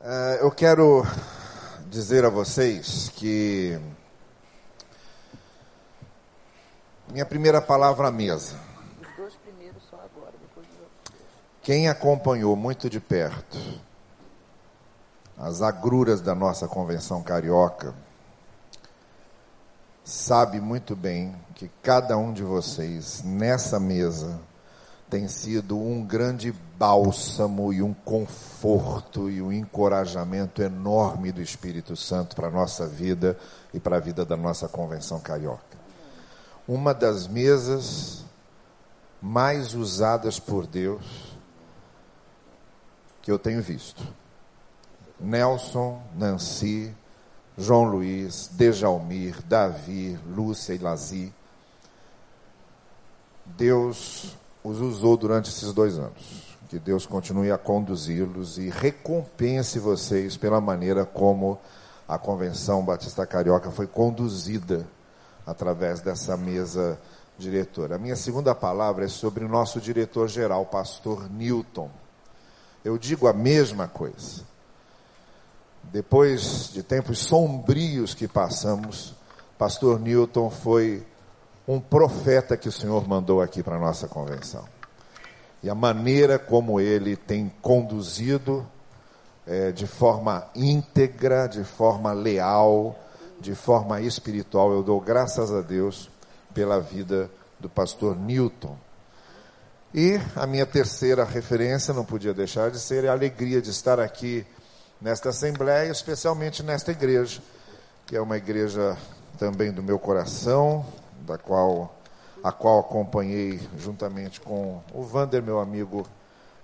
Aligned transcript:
Uh, 0.00 0.40
eu 0.40 0.50
quero 0.50 1.04
dizer 1.90 2.24
a 2.24 2.30
vocês 2.30 3.10
que 3.10 3.78
minha 7.12 7.26
primeira 7.26 7.60
palavra 7.60 8.08
à 8.08 8.10
mesa. 8.10 8.56
Os 8.98 9.16
dois 9.16 9.34
primeiros 9.34 9.82
só 9.90 9.96
agora, 9.96 10.32
depois 10.40 10.66
Quem 11.62 11.86
acompanhou 11.86 12.56
muito 12.56 12.88
de 12.88 12.98
perto 12.98 13.58
as 15.36 15.60
agruras 15.60 16.22
da 16.22 16.34
nossa 16.34 16.66
convenção 16.66 17.22
carioca 17.22 17.94
sabe 20.02 20.62
muito 20.62 20.96
bem 20.96 21.34
que 21.54 21.70
cada 21.82 22.16
um 22.16 22.32
de 22.32 22.42
vocês 22.42 23.22
nessa 23.22 23.78
mesa 23.78 24.40
tem 25.10 25.26
sido 25.26 25.76
um 25.76 26.04
grande 26.04 26.54
bálsamo 26.78 27.72
e 27.72 27.82
um 27.82 27.92
conforto 27.92 29.28
e 29.28 29.42
um 29.42 29.52
encorajamento 29.52 30.62
enorme 30.62 31.32
do 31.32 31.42
Espírito 31.42 31.96
Santo 31.96 32.36
para 32.36 32.46
a 32.46 32.50
nossa 32.50 32.86
vida 32.86 33.36
e 33.74 33.80
para 33.80 33.96
a 33.96 34.00
vida 34.00 34.24
da 34.24 34.36
nossa 34.36 34.68
convenção 34.68 35.18
carioca. 35.18 35.76
Uma 36.66 36.94
das 36.94 37.26
mesas 37.26 38.24
mais 39.20 39.74
usadas 39.74 40.38
por 40.38 40.66
Deus 40.66 41.36
que 43.20 43.32
eu 43.32 43.38
tenho 43.38 43.60
visto. 43.60 44.06
Nelson, 45.18 46.00
Nancy, 46.16 46.94
João 47.58 47.84
Luiz, 47.84 48.48
Dejalmir, 48.52 49.42
Davi, 49.42 50.18
Lúcia 50.26 50.72
e 50.72 50.78
Lazi. 50.78 51.34
Deus 53.44 54.38
os 54.62 54.80
usou 54.80 55.16
durante 55.16 55.50
esses 55.50 55.72
dois 55.72 55.98
anos. 55.98 56.56
Que 56.68 56.78
Deus 56.78 57.04
continue 57.04 57.50
a 57.50 57.58
conduzi-los 57.58 58.58
e 58.58 58.68
recompense 58.68 59.78
vocês 59.78 60.36
pela 60.36 60.60
maneira 60.60 61.04
como 61.04 61.58
a 62.06 62.18
Convenção 62.18 62.84
Batista 62.84 63.26
Carioca 63.26 63.70
foi 63.70 63.86
conduzida 63.86 64.86
através 65.46 66.00
dessa 66.00 66.36
mesa 66.36 66.98
diretora. 67.38 67.96
A 67.96 67.98
minha 67.98 68.14
segunda 68.14 68.54
palavra 68.54 69.04
é 69.04 69.08
sobre 69.08 69.44
o 69.44 69.48
nosso 69.48 69.80
diretor-geral, 69.80 70.66
pastor 70.66 71.28
Newton. 71.30 71.90
Eu 72.84 72.98
digo 72.98 73.26
a 73.26 73.32
mesma 73.32 73.88
coisa. 73.88 74.42
Depois 75.84 76.70
de 76.72 76.82
tempos 76.82 77.18
sombrios 77.18 78.14
que 78.14 78.28
passamos, 78.28 79.14
pastor 79.58 79.98
Newton 79.98 80.50
foi 80.50 81.04
um 81.70 81.78
profeta 81.78 82.56
que 82.56 82.68
o 82.68 82.72
Senhor 82.72 83.06
mandou 83.06 83.40
aqui 83.40 83.62
para 83.62 83.76
a 83.76 83.78
nossa 83.78 84.08
convenção. 84.08 84.64
E 85.62 85.70
a 85.70 85.74
maneira 85.74 86.36
como 86.36 86.80
ele 86.80 87.14
tem 87.14 87.48
conduzido 87.62 88.66
é, 89.46 89.70
de 89.70 89.86
forma 89.86 90.50
íntegra, 90.52 91.46
de 91.46 91.62
forma 91.62 92.12
leal, 92.12 92.98
de 93.38 93.54
forma 93.54 94.00
espiritual, 94.00 94.72
eu 94.72 94.82
dou 94.82 95.00
graças 95.00 95.52
a 95.52 95.60
Deus 95.60 96.10
pela 96.52 96.80
vida 96.80 97.30
do 97.60 97.68
pastor 97.68 98.16
Newton. 98.16 98.76
E 99.94 100.18
a 100.34 100.48
minha 100.48 100.66
terceira 100.66 101.24
referência, 101.24 101.94
não 101.94 102.04
podia 102.04 102.34
deixar 102.34 102.72
de 102.72 102.80
ser, 102.80 103.04
é 103.04 103.08
a 103.08 103.12
alegria 103.12 103.62
de 103.62 103.70
estar 103.70 104.00
aqui 104.00 104.44
nesta 105.00 105.28
Assembleia, 105.28 105.88
especialmente 105.92 106.64
nesta 106.64 106.90
igreja, 106.90 107.40
que 108.06 108.16
é 108.16 108.20
uma 108.20 108.36
igreja 108.36 108.96
também 109.38 109.70
do 109.70 109.84
meu 109.84 110.00
coração, 110.00 110.84
da 111.20 111.38
qual 111.38 111.96
a 112.42 112.50
qual 112.50 112.80
acompanhei 112.80 113.60
juntamente 113.76 114.40
com 114.40 114.80
o 114.94 115.02
Vander, 115.02 115.42
meu 115.42 115.60
amigo 115.60 116.06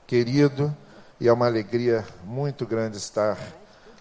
querido, 0.07 0.75
e 1.21 1.29
é 1.29 1.33
uma 1.33 1.47
alegria 1.47 2.05
muito 2.25 2.67
grande 2.67 2.97
estar 2.97 3.39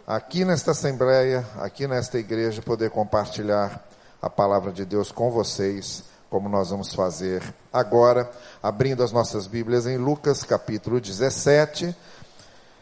aqui 0.08 0.46
nesta 0.46 0.72
assembleia, 0.72 1.46
aqui 1.58 1.88
nesta 1.88 2.18
igreja, 2.18 2.62
poder 2.62 2.90
compartilhar 2.92 3.84
a 4.22 4.30
palavra 4.30 4.72
de 4.72 4.86
Deus 4.86 5.12
com 5.12 5.30
vocês, 5.32 6.04
como 6.30 6.48
nós 6.48 6.70
vamos 6.70 6.94
fazer 6.94 7.42
agora, 7.72 8.30
abrindo 8.62 9.04
as 9.04 9.12
nossas 9.12 9.48
Bíblias 9.48 9.86
em 9.86 9.98
Lucas 9.98 10.44
capítulo 10.44 11.02
17. 11.02 11.96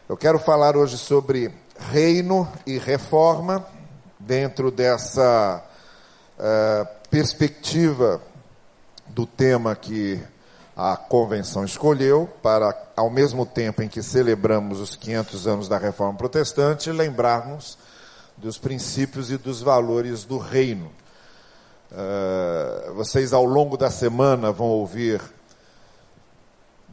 Eu 0.08 0.16
quero 0.16 0.38
falar 0.38 0.76
hoje 0.76 0.98
sobre 0.98 1.52
reino 1.90 2.48
e 2.66 2.78
reforma, 2.78 3.66
dentro 4.18 4.70
dessa 4.70 5.62
uh, 6.38 6.86
perspectiva 7.10 8.20
do 9.08 9.26
tema 9.26 9.74
que 9.76 10.20
a 10.76 10.96
convenção 10.96 11.64
escolheu, 11.64 12.28
para, 12.42 12.76
ao 12.96 13.08
mesmo 13.08 13.46
tempo 13.46 13.82
em 13.82 13.88
que 13.88 14.02
celebramos 14.02 14.80
os 14.80 14.96
500 14.96 15.46
anos 15.46 15.68
da 15.68 15.78
Reforma 15.78 16.18
Protestante, 16.18 16.90
lembrarmos 16.90 17.78
dos 18.36 18.58
princípios 18.58 19.30
e 19.30 19.36
dos 19.36 19.62
valores 19.62 20.24
do 20.24 20.38
reino. 20.38 20.90
Uh, 21.92 22.94
vocês, 22.94 23.32
ao 23.32 23.44
longo 23.44 23.76
da 23.76 23.90
semana, 23.90 24.50
vão 24.50 24.66
ouvir 24.66 25.20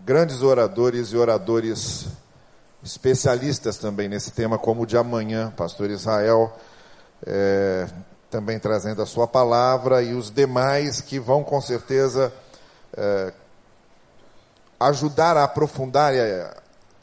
grandes 0.05 0.43
oradores 0.43 1.09
e 1.09 1.17
oradores 1.17 2.07
especialistas 2.83 3.77
também 3.77 4.07
nesse 4.07 4.31
tema, 4.31 4.57
como 4.57 4.83
o 4.83 4.85
de 4.85 4.97
amanhã, 4.97 5.51
pastor 5.55 5.89
Israel. 5.89 6.55
É, 7.25 7.87
também 8.31 8.57
trazendo 8.57 9.01
a 9.01 9.05
sua 9.05 9.27
palavra, 9.27 10.01
e 10.01 10.13
os 10.13 10.31
demais 10.31 11.01
que 11.01 11.19
vão 11.19 11.43
com 11.43 11.59
certeza 11.59 12.33
é, 12.95 13.33
ajudar 14.79 15.35
a 15.35 15.43
aprofundar 15.43 16.13
a 16.13 16.55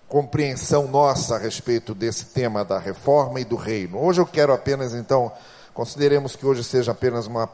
compreensão 0.08 0.88
nossa 0.88 1.36
a 1.36 1.38
respeito 1.38 1.94
desse 1.94 2.24
tema 2.24 2.64
da 2.64 2.78
reforma 2.78 3.38
e 3.40 3.44
do 3.44 3.56
reino. 3.56 4.02
Hoje 4.02 4.22
eu 4.22 4.26
quero 4.26 4.54
apenas, 4.54 4.94
então, 4.94 5.30
consideremos 5.74 6.34
que 6.34 6.46
hoje 6.46 6.64
seja 6.64 6.92
apenas 6.92 7.26
uma 7.26 7.48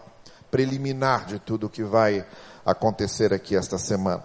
preliminar 0.53 1.27
de 1.27 1.41
tudo 1.41 1.67
o 1.67 1.71
que 1.71 1.83
vai 1.83 2.25
acontecer 2.65 3.35
aqui 3.35 3.57
esta 3.57 3.77
semana. 3.77 4.23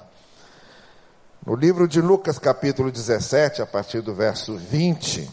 No 1.43 1.55
livro 1.55 1.87
de 1.87 1.99
Lucas, 2.01 2.37
capítulo 2.37 2.91
17, 2.91 3.63
a 3.63 3.65
partir 3.65 4.01
do 4.01 4.13
verso 4.13 4.55
20, 4.57 5.27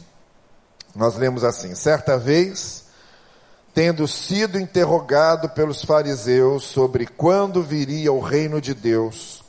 nós 0.95 1.17
lemos 1.17 1.45
assim: 1.45 1.75
Certa 1.75 2.17
vez 2.17 2.86
tendo 3.77 4.09
sido 4.09 4.59
interrogado 4.59 5.51
pelos 5.51 5.85
fariseus 5.85 6.65
sobre 6.65 7.07
quando 7.07 7.63
viria 7.63 8.11
o 8.11 8.21
reino 8.21 8.59
de 8.59 8.73
Deus, 8.73 9.45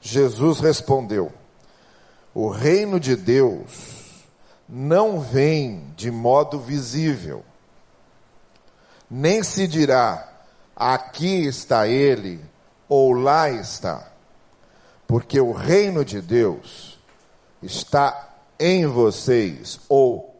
Jesus 0.00 0.60
respondeu: 0.60 1.30
O 2.32 2.48
reino 2.48 2.98
de 2.98 3.14
Deus 3.14 4.24
não 4.66 5.20
vem 5.20 5.92
de 5.94 6.10
modo 6.10 6.58
visível, 6.58 7.44
nem 9.10 9.42
se 9.42 9.68
dirá: 9.68 10.26
aqui 10.74 11.44
está 11.44 11.86
ele 11.86 12.42
ou 12.88 13.12
lá 13.12 13.50
está, 13.50 14.10
porque 15.06 15.38
o 15.38 15.52
reino 15.52 16.02
de 16.02 16.22
Deus 16.22 16.98
está 17.62 18.36
em 18.58 18.86
vocês 18.86 19.78
ou 19.86 20.34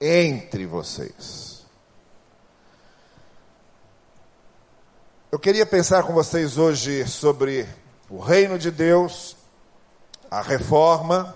entre 0.00 0.64
vocês. 0.64 1.51
Eu 5.32 5.38
queria 5.38 5.64
pensar 5.64 6.02
com 6.02 6.12
vocês 6.12 6.58
hoje 6.58 7.08
sobre 7.08 7.66
o 8.10 8.18
reino 8.18 8.58
de 8.58 8.70
Deus, 8.70 9.34
a 10.30 10.42
reforma 10.42 11.34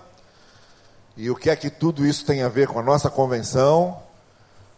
e 1.17 1.31
o 1.31 1.35
que 1.35 1.49
é 1.49 1.55
que 1.55 1.71
tudo 1.71 2.05
isso 2.05 2.23
tem 2.23 2.43
a 2.43 2.47
ver 2.47 2.67
com 2.67 2.77
a 2.77 2.83
nossa 2.83 3.09
convenção, 3.09 3.99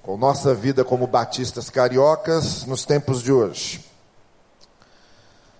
com 0.01 0.15
nossa 0.15 0.55
vida 0.55 0.85
como 0.85 1.05
batistas 1.05 1.69
cariocas 1.69 2.63
nos 2.63 2.85
tempos 2.85 3.21
de 3.21 3.29
hoje. 3.29 3.83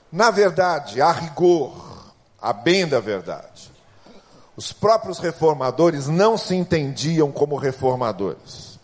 Na 0.10 0.32
verdade, 0.32 1.02
a 1.02 1.12
rigor, 1.12 2.14
a 2.42 2.54
bem 2.54 2.88
da 2.88 3.02
verdade, 3.02 3.70
os 4.56 4.72
próprios 4.72 5.20
reformadores 5.20 6.08
não 6.08 6.38
se 6.38 6.56
entendiam 6.56 7.30
como 7.30 7.58
reformadores. 7.58 8.80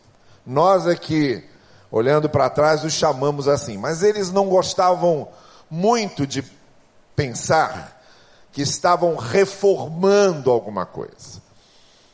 Nós 0.46 0.86
é 0.86 0.98
que 0.98 1.55
olhando 1.92 2.30
para 2.30 2.50
trás, 2.50 2.84
os 2.84 2.94
chamamos 2.94 3.48
assim. 3.48 3.78
Mas 3.78 4.04
eles 4.04 4.32
não 4.32 4.48
gostavam 4.48 5.28
muito 5.70 6.26
de 6.26 6.44
pensar 7.16 8.02
que 8.52 8.62
estavam 8.62 9.16
reformando 9.16 10.50
alguma 10.52 10.86
coisa. 10.86 11.42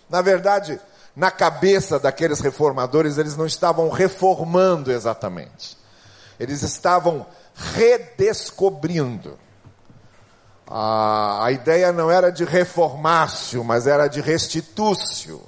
Na 0.10 0.22
verdade, 0.22 0.80
na 1.16 1.30
cabeça 1.30 2.00
daqueles 2.00 2.40
reformadores, 2.40 3.18
eles 3.18 3.36
não 3.36 3.46
estavam 3.46 3.90
reformando 3.90 4.92
exatamente. 4.92 5.78
Eles 6.40 6.64
estavam 6.64 7.26
redescobrindo. 7.54 9.38
A, 10.68 11.46
a 11.46 11.52
ideia 11.52 11.92
não 11.92 12.10
era 12.10 12.32
de 12.32 12.46
reformácio, 12.46 13.64
mas 13.64 13.86
era 13.88 14.08
de 14.08 14.22
restitúcio. 14.22 15.42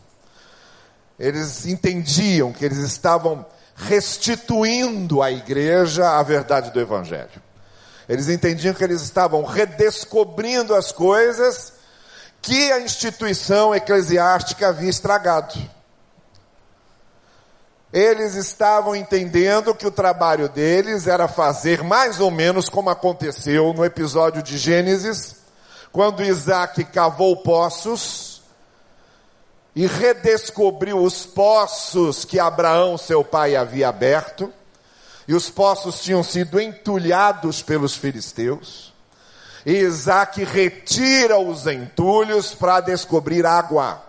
Eles 1.17 1.65
entendiam 1.65 2.51
que 2.51 2.65
eles 2.65 2.79
estavam 2.79 3.45
restituindo 3.75 5.21
à 5.21 5.31
igreja 5.31 6.19
a 6.19 6.23
verdade 6.23 6.71
do 6.71 6.79
Evangelho. 6.79 7.41
Eles 8.07 8.29
entendiam 8.29 8.73
que 8.73 8.83
eles 8.83 9.01
estavam 9.01 9.43
redescobrindo 9.43 10.75
as 10.75 10.91
coisas 10.91 11.73
que 12.41 12.71
a 12.71 12.79
instituição 12.79 13.73
eclesiástica 13.73 14.67
havia 14.67 14.89
estragado. 14.89 15.53
Eles 17.91 18.33
estavam 18.35 18.95
entendendo 18.95 19.73
que 19.75 19.85
o 19.85 19.91
trabalho 19.91 20.49
deles 20.49 21.07
era 21.07 21.27
fazer 21.27 21.83
mais 21.83 22.19
ou 22.19 22.31
menos 22.31 22.67
como 22.67 22.89
aconteceu 22.89 23.71
no 23.71 23.85
episódio 23.85 24.41
de 24.41 24.57
Gênesis, 24.57 25.35
quando 25.91 26.23
Isaac 26.23 26.83
cavou 26.85 27.37
poços 27.37 28.32
e 29.75 29.87
redescobriu 29.87 31.03
os 31.03 31.25
poços 31.25 32.23
que 32.23 32.39
Abraão, 32.39 32.97
seu 32.97 33.23
pai, 33.23 33.55
havia 33.55 33.89
aberto, 33.89 34.53
e 35.27 35.33
os 35.33 35.49
poços 35.49 36.01
tinham 36.01 36.23
sido 36.23 36.59
entulhados 36.59 37.61
pelos 37.61 37.95
filisteus. 37.95 38.93
E 39.65 39.71
Isaac 39.71 40.43
retira 40.43 41.39
os 41.39 41.65
entulhos 41.65 42.53
para 42.53 42.81
descobrir 42.81 43.45
água. 43.45 44.03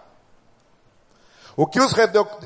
O 1.57 1.67
que 1.67 1.81
os 1.81 1.93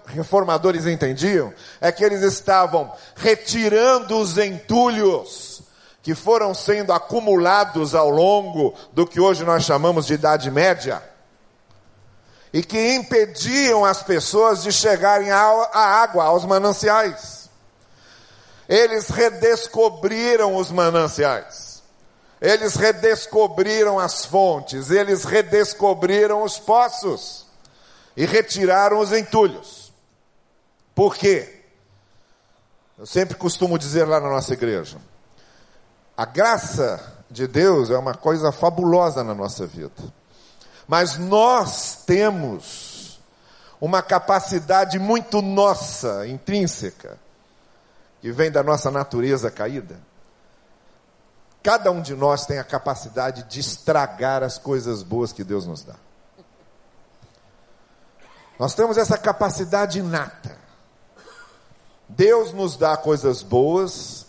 reformadores 0.06 0.86
entendiam 0.86 1.52
é 1.80 1.90
que 1.90 2.04
eles 2.04 2.22
estavam 2.22 2.92
retirando 3.16 4.18
os 4.18 4.36
entulhos 4.36 5.62
que 6.02 6.14
foram 6.14 6.52
sendo 6.52 6.92
acumulados 6.92 7.94
ao 7.94 8.10
longo 8.10 8.74
do 8.92 9.06
que 9.06 9.18
hoje 9.18 9.44
nós 9.44 9.64
chamamos 9.64 10.06
de 10.06 10.12
Idade 10.12 10.50
Média 10.50 11.02
e 12.52 12.62
que 12.62 12.94
impediam 12.94 13.84
as 13.84 14.02
pessoas 14.02 14.62
de 14.62 14.72
chegarem 14.72 15.30
à 15.30 15.42
água, 15.74 16.24
aos 16.24 16.44
mananciais. 16.44 17.48
Eles 18.68 19.08
redescobriram 19.08 20.56
os 20.56 20.70
mananciais. 20.70 21.82
Eles 22.40 22.76
redescobriram 22.76 23.98
as 23.98 24.24
fontes, 24.24 24.90
eles 24.90 25.24
redescobriram 25.24 26.44
os 26.44 26.58
poços 26.58 27.46
e 28.16 28.24
retiraram 28.24 29.00
os 29.00 29.12
entulhos. 29.12 29.92
Por 30.94 31.16
quê? 31.16 31.64
Eu 32.96 33.06
sempre 33.06 33.36
costumo 33.36 33.78
dizer 33.78 34.04
lá 34.04 34.20
na 34.20 34.28
nossa 34.28 34.52
igreja: 34.52 34.98
a 36.16 36.24
graça 36.24 37.24
de 37.30 37.46
Deus 37.46 37.90
é 37.90 37.98
uma 37.98 38.14
coisa 38.14 38.52
fabulosa 38.52 39.22
na 39.24 39.34
nossa 39.34 39.66
vida. 39.66 39.92
Mas 40.88 41.18
nós 41.18 42.02
temos 42.06 43.20
uma 43.78 44.02
capacidade 44.02 44.98
muito 44.98 45.42
nossa, 45.42 46.26
intrínseca, 46.26 47.18
que 48.22 48.32
vem 48.32 48.50
da 48.50 48.62
nossa 48.62 48.90
natureza 48.90 49.50
caída. 49.50 50.00
Cada 51.62 51.90
um 51.90 52.00
de 52.00 52.14
nós 52.14 52.46
tem 52.46 52.58
a 52.58 52.64
capacidade 52.64 53.42
de 53.44 53.60
estragar 53.60 54.42
as 54.42 54.56
coisas 54.58 55.02
boas 55.02 55.32
que 55.32 55.44
Deus 55.44 55.66
nos 55.66 55.84
dá. 55.84 55.94
Nós 58.58 58.74
temos 58.74 58.96
essa 58.96 59.18
capacidade 59.18 59.98
inata. 59.98 60.56
Deus 62.08 62.52
nos 62.52 62.76
dá 62.76 62.96
coisas 62.96 63.42
boas, 63.42 64.26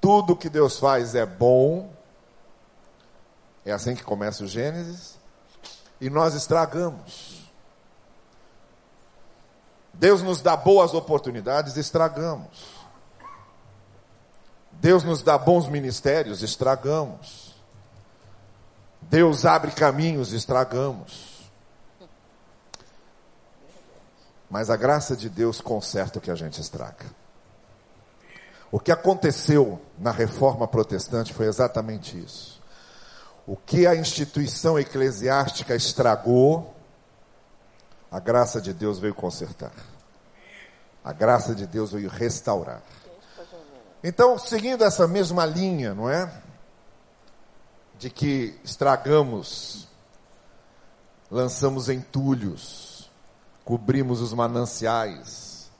tudo 0.00 0.36
que 0.36 0.50
Deus 0.50 0.78
faz 0.78 1.14
é 1.14 1.24
bom. 1.24 1.90
É 3.64 3.72
assim 3.72 3.94
que 3.94 4.02
começa 4.02 4.42
o 4.42 4.48
Gênesis. 4.48 5.11
E 6.02 6.10
nós 6.10 6.34
estragamos. 6.34 7.48
Deus 9.94 10.20
nos 10.20 10.42
dá 10.42 10.56
boas 10.56 10.94
oportunidades, 10.94 11.76
estragamos. 11.76 12.82
Deus 14.72 15.04
nos 15.04 15.22
dá 15.22 15.38
bons 15.38 15.68
ministérios, 15.68 16.42
estragamos. 16.42 17.54
Deus 19.02 19.46
abre 19.46 19.70
caminhos, 19.70 20.32
estragamos. 20.32 21.48
Mas 24.50 24.70
a 24.70 24.76
graça 24.76 25.16
de 25.16 25.28
Deus 25.28 25.60
conserta 25.60 26.18
o 26.18 26.22
que 26.22 26.32
a 26.32 26.34
gente 26.34 26.60
estraga. 26.60 27.06
O 28.72 28.80
que 28.80 28.90
aconteceu 28.90 29.80
na 29.96 30.10
reforma 30.10 30.66
protestante 30.66 31.32
foi 31.32 31.46
exatamente 31.46 32.18
isso. 32.18 32.61
O 33.46 33.56
que 33.56 33.86
a 33.86 33.94
instituição 33.94 34.78
eclesiástica 34.78 35.74
estragou, 35.74 36.74
a 38.10 38.20
graça 38.20 38.60
de 38.60 38.72
Deus 38.72 38.98
veio 38.98 39.14
consertar. 39.14 39.72
A 41.04 41.12
graça 41.12 41.54
de 41.54 41.66
Deus 41.66 41.92
veio 41.92 42.08
restaurar. 42.08 42.82
Então, 44.04 44.38
seguindo 44.38 44.84
essa 44.84 45.06
mesma 45.08 45.44
linha, 45.46 45.94
não 45.94 46.08
é? 46.08 46.32
De 47.98 48.10
que 48.10 48.58
estragamos, 48.64 49.88
lançamos 51.30 51.88
entulhos, 51.88 53.10
cobrimos 53.64 54.20
os 54.20 54.32
mananciais 54.32 55.70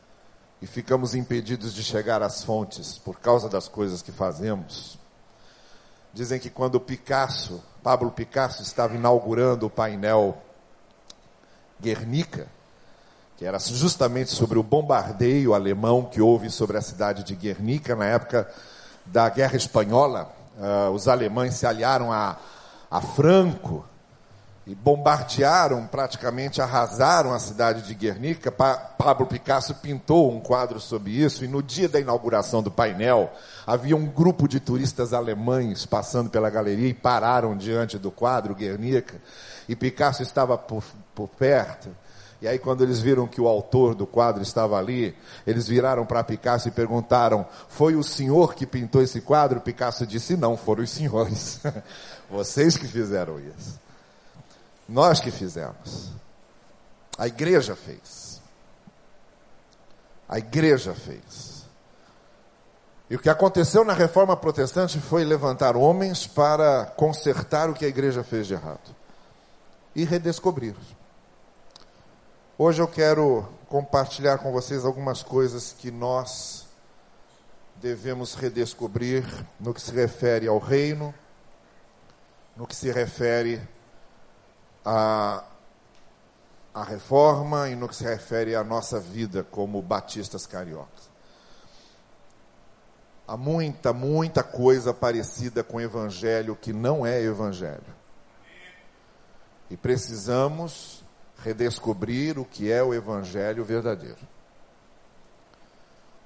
e 0.60 0.66
ficamos 0.66 1.14
impedidos 1.14 1.74
de 1.74 1.82
chegar 1.82 2.22
às 2.22 2.44
fontes 2.44 2.96
por 2.96 3.18
causa 3.18 3.48
das 3.48 3.66
coisas 3.66 4.00
que 4.02 4.12
fazemos. 4.12 5.01
Dizem 6.12 6.38
que 6.38 6.50
quando 6.50 6.78
Picasso, 6.78 7.62
Pablo 7.82 8.10
Picasso, 8.10 8.62
estava 8.62 8.94
inaugurando 8.94 9.66
o 9.66 9.70
painel 9.70 10.36
Guernica, 11.80 12.46
que 13.36 13.44
era 13.44 13.58
justamente 13.58 14.30
sobre 14.30 14.58
o 14.58 14.62
bombardeio 14.62 15.54
alemão 15.54 16.04
que 16.04 16.20
houve 16.20 16.50
sobre 16.50 16.76
a 16.76 16.82
cidade 16.82 17.24
de 17.24 17.34
Guernica 17.34 17.96
na 17.96 18.04
época 18.04 18.48
da 19.06 19.28
Guerra 19.28 19.56
Espanhola, 19.56 20.30
uh, 20.58 20.90
os 20.90 21.08
alemães 21.08 21.54
se 21.54 21.66
aliaram 21.66 22.12
a, 22.12 22.36
a 22.90 23.00
Franco 23.00 23.84
e 24.64 24.74
bombardearam, 24.74 25.86
praticamente 25.88 26.62
arrasaram 26.62 27.32
a 27.32 27.38
cidade 27.38 27.82
de 27.82 27.94
Guernica. 27.94 28.52
Pa 28.52 28.76
Pablo 28.76 29.26
Picasso 29.26 29.74
pintou 29.74 30.30
um 30.30 30.40
quadro 30.40 30.78
sobre 30.78 31.10
isso, 31.10 31.44
e 31.44 31.48
no 31.48 31.60
dia 31.60 31.88
da 31.88 31.98
inauguração 31.98 32.62
do 32.62 32.70
painel, 32.70 33.32
havia 33.66 33.96
um 33.96 34.06
grupo 34.06 34.46
de 34.46 34.60
turistas 34.60 35.12
alemães 35.12 35.84
passando 35.84 36.30
pela 36.30 36.48
galeria 36.48 36.88
e 36.88 36.94
pararam 36.94 37.56
diante 37.56 37.98
do 37.98 38.12
quadro 38.12 38.54
Guernica, 38.54 39.20
e 39.68 39.74
Picasso 39.74 40.22
estava 40.22 40.56
por, 40.56 40.84
por 41.14 41.28
perto. 41.28 41.88
E 42.40 42.46
aí, 42.46 42.58
quando 42.58 42.82
eles 42.82 43.00
viram 43.00 43.26
que 43.26 43.40
o 43.40 43.46
autor 43.46 43.94
do 43.94 44.04
quadro 44.04 44.42
estava 44.42 44.76
ali, 44.76 45.16
eles 45.46 45.66
viraram 45.68 46.04
para 46.04 46.24
Picasso 46.24 46.66
e 46.66 46.72
perguntaram: 46.72 47.46
Foi 47.68 47.94
o 47.94 48.02
senhor 48.02 48.54
que 48.54 48.66
pintou 48.66 49.00
esse 49.00 49.20
quadro? 49.20 49.60
Picasso 49.60 50.04
disse: 50.04 50.36
Não, 50.36 50.56
foram 50.56 50.82
os 50.82 50.90
senhores. 50.90 51.60
Vocês 52.28 52.76
que 52.76 52.88
fizeram 52.88 53.38
isso. 53.38 53.80
Nós 54.92 55.20
que 55.20 55.30
fizemos. 55.30 56.12
A 57.16 57.26
igreja 57.26 57.74
fez. 57.74 58.42
A 60.28 60.36
igreja 60.36 60.94
fez. 60.94 61.64
E 63.08 63.16
o 63.16 63.18
que 63.18 63.30
aconteceu 63.30 63.84
na 63.84 63.94
reforma 63.94 64.36
protestante 64.36 65.00
foi 65.00 65.24
levantar 65.24 65.78
homens 65.78 66.26
para 66.26 66.84
consertar 66.94 67.70
o 67.70 67.74
que 67.74 67.86
a 67.86 67.88
igreja 67.88 68.22
fez 68.22 68.46
de 68.46 68.52
errado 68.52 68.94
e 69.96 70.04
redescobrir. 70.04 70.74
Hoje 72.58 72.82
eu 72.82 72.88
quero 72.88 73.48
compartilhar 73.70 74.38
com 74.38 74.52
vocês 74.52 74.84
algumas 74.84 75.22
coisas 75.22 75.74
que 75.78 75.90
nós 75.90 76.66
devemos 77.76 78.34
redescobrir 78.34 79.24
no 79.58 79.72
que 79.72 79.80
se 79.80 79.90
refere 79.90 80.46
ao 80.48 80.58
reino, 80.58 81.14
no 82.54 82.66
que 82.66 82.76
se 82.76 82.92
refere 82.92 83.58
a, 84.84 85.44
a 86.74 86.84
reforma 86.84 87.68
e 87.68 87.76
no 87.76 87.88
que 87.88 87.96
se 87.96 88.04
refere 88.04 88.54
à 88.54 88.64
nossa 88.64 88.98
vida 88.98 89.44
como 89.44 89.80
batistas 89.82 90.46
cariocas. 90.46 91.10
Há 93.26 93.36
muita, 93.36 93.92
muita 93.92 94.42
coisa 94.42 94.92
parecida 94.92 95.62
com 95.62 95.76
o 95.76 95.80
evangelho 95.80 96.56
que 96.56 96.72
não 96.72 97.06
é 97.06 97.20
evangelho. 97.22 98.02
E 99.70 99.76
precisamos 99.76 101.02
redescobrir 101.38 102.38
o 102.38 102.44
que 102.44 102.70
é 102.70 102.82
o 102.82 102.92
evangelho 102.92 103.64
verdadeiro. 103.64 104.18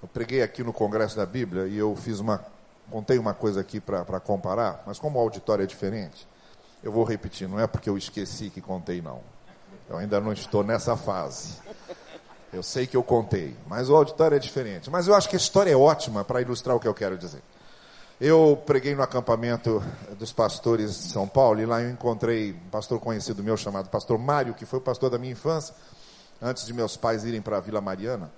Eu 0.02 0.08
preguei 0.08 0.42
aqui 0.42 0.62
no 0.62 0.72
Congresso 0.72 1.16
da 1.16 1.26
Bíblia 1.26 1.66
e 1.66 1.76
eu 1.76 1.94
fiz 1.94 2.18
uma 2.18 2.44
contei 2.90 3.18
uma 3.18 3.34
coisa 3.34 3.60
aqui 3.60 3.80
para 3.80 4.20
comparar, 4.20 4.82
mas 4.86 4.98
como 4.98 5.18
o 5.18 5.22
auditório 5.22 5.62
é 5.62 5.66
diferente, 5.66 6.26
eu 6.86 6.92
vou 6.92 7.02
repetir, 7.02 7.48
não 7.48 7.58
é 7.58 7.66
porque 7.66 7.90
eu 7.90 7.98
esqueci 7.98 8.48
que 8.48 8.60
contei, 8.60 9.02
não. 9.02 9.20
Eu 9.90 9.96
ainda 9.96 10.20
não 10.20 10.32
estou 10.32 10.62
nessa 10.62 10.96
fase. 10.96 11.54
Eu 12.52 12.62
sei 12.62 12.86
que 12.86 12.96
eu 12.96 13.02
contei, 13.02 13.56
mas 13.66 13.90
o 13.90 13.96
auditório 13.96 14.36
é 14.36 14.38
diferente. 14.38 14.88
Mas 14.88 15.08
eu 15.08 15.14
acho 15.16 15.28
que 15.28 15.34
a 15.34 15.36
história 15.36 15.72
é 15.72 15.76
ótima 15.76 16.24
para 16.24 16.40
ilustrar 16.40 16.76
o 16.76 16.80
que 16.80 16.86
eu 16.86 16.94
quero 16.94 17.18
dizer. 17.18 17.42
Eu 18.20 18.62
preguei 18.64 18.94
no 18.94 19.02
acampamento 19.02 19.82
dos 20.16 20.32
pastores 20.32 20.94
de 21.02 21.10
São 21.10 21.26
Paulo 21.26 21.60
e 21.60 21.66
lá 21.66 21.82
eu 21.82 21.90
encontrei 21.90 22.52
um 22.52 22.70
pastor 22.70 23.00
conhecido 23.00 23.42
meu 23.42 23.56
chamado 23.56 23.88
Pastor 23.88 24.16
Mário, 24.16 24.54
que 24.54 24.64
foi 24.64 24.78
o 24.78 24.82
pastor 24.82 25.10
da 25.10 25.18
minha 25.18 25.32
infância, 25.32 25.74
antes 26.40 26.64
de 26.66 26.72
meus 26.72 26.96
pais 26.96 27.24
irem 27.24 27.42
para 27.42 27.56
a 27.56 27.60
Vila 27.60 27.80
Mariana. 27.80 28.30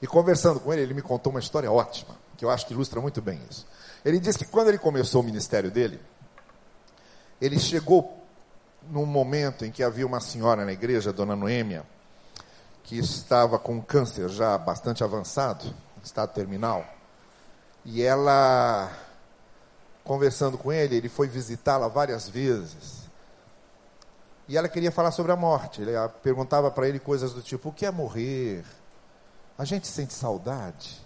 E 0.00 0.06
conversando 0.06 0.60
com 0.60 0.72
ele, 0.72 0.80
ele 0.80 0.94
me 0.94 1.02
contou 1.02 1.30
uma 1.30 1.40
história 1.40 1.70
ótima, 1.70 2.16
que 2.38 2.44
eu 2.44 2.48
acho 2.48 2.66
que 2.66 2.72
ilustra 2.72 3.02
muito 3.02 3.20
bem 3.20 3.38
isso. 3.50 3.66
Ele 4.02 4.18
disse 4.18 4.38
que 4.38 4.46
quando 4.46 4.68
ele 4.68 4.78
começou 4.78 5.20
o 5.20 5.24
ministério 5.24 5.70
dele, 5.70 6.00
ele 7.40 7.58
chegou 7.58 8.22
num 8.90 9.06
momento 9.06 9.64
em 9.64 9.70
que 9.70 9.82
havia 9.82 10.06
uma 10.06 10.20
senhora 10.20 10.64
na 10.64 10.72
igreja, 10.72 11.12
Dona 11.12 11.36
Noêmia, 11.36 11.84
que 12.82 12.98
estava 12.98 13.58
com 13.58 13.82
câncer 13.82 14.28
já 14.28 14.56
bastante 14.56 15.02
avançado, 15.02 15.64
estado 16.02 16.32
terminal. 16.32 16.84
E 17.84 18.02
ela, 18.02 18.90
conversando 20.04 20.56
com 20.56 20.72
ele, 20.72 20.96
ele 20.96 21.08
foi 21.08 21.28
visitá-la 21.28 21.88
várias 21.88 22.28
vezes. 22.28 23.06
E 24.48 24.56
ela 24.56 24.68
queria 24.68 24.92
falar 24.92 25.10
sobre 25.10 25.32
a 25.32 25.36
morte. 25.36 25.82
Ela 25.82 26.08
perguntava 26.08 26.70
para 26.70 26.88
ele 26.88 27.00
coisas 27.00 27.32
do 27.32 27.42
tipo: 27.42 27.68
o 27.68 27.72
que 27.72 27.84
é 27.84 27.90
morrer? 27.90 28.64
A 29.58 29.64
gente 29.64 29.86
sente 29.86 30.12
saudade. 30.12 31.05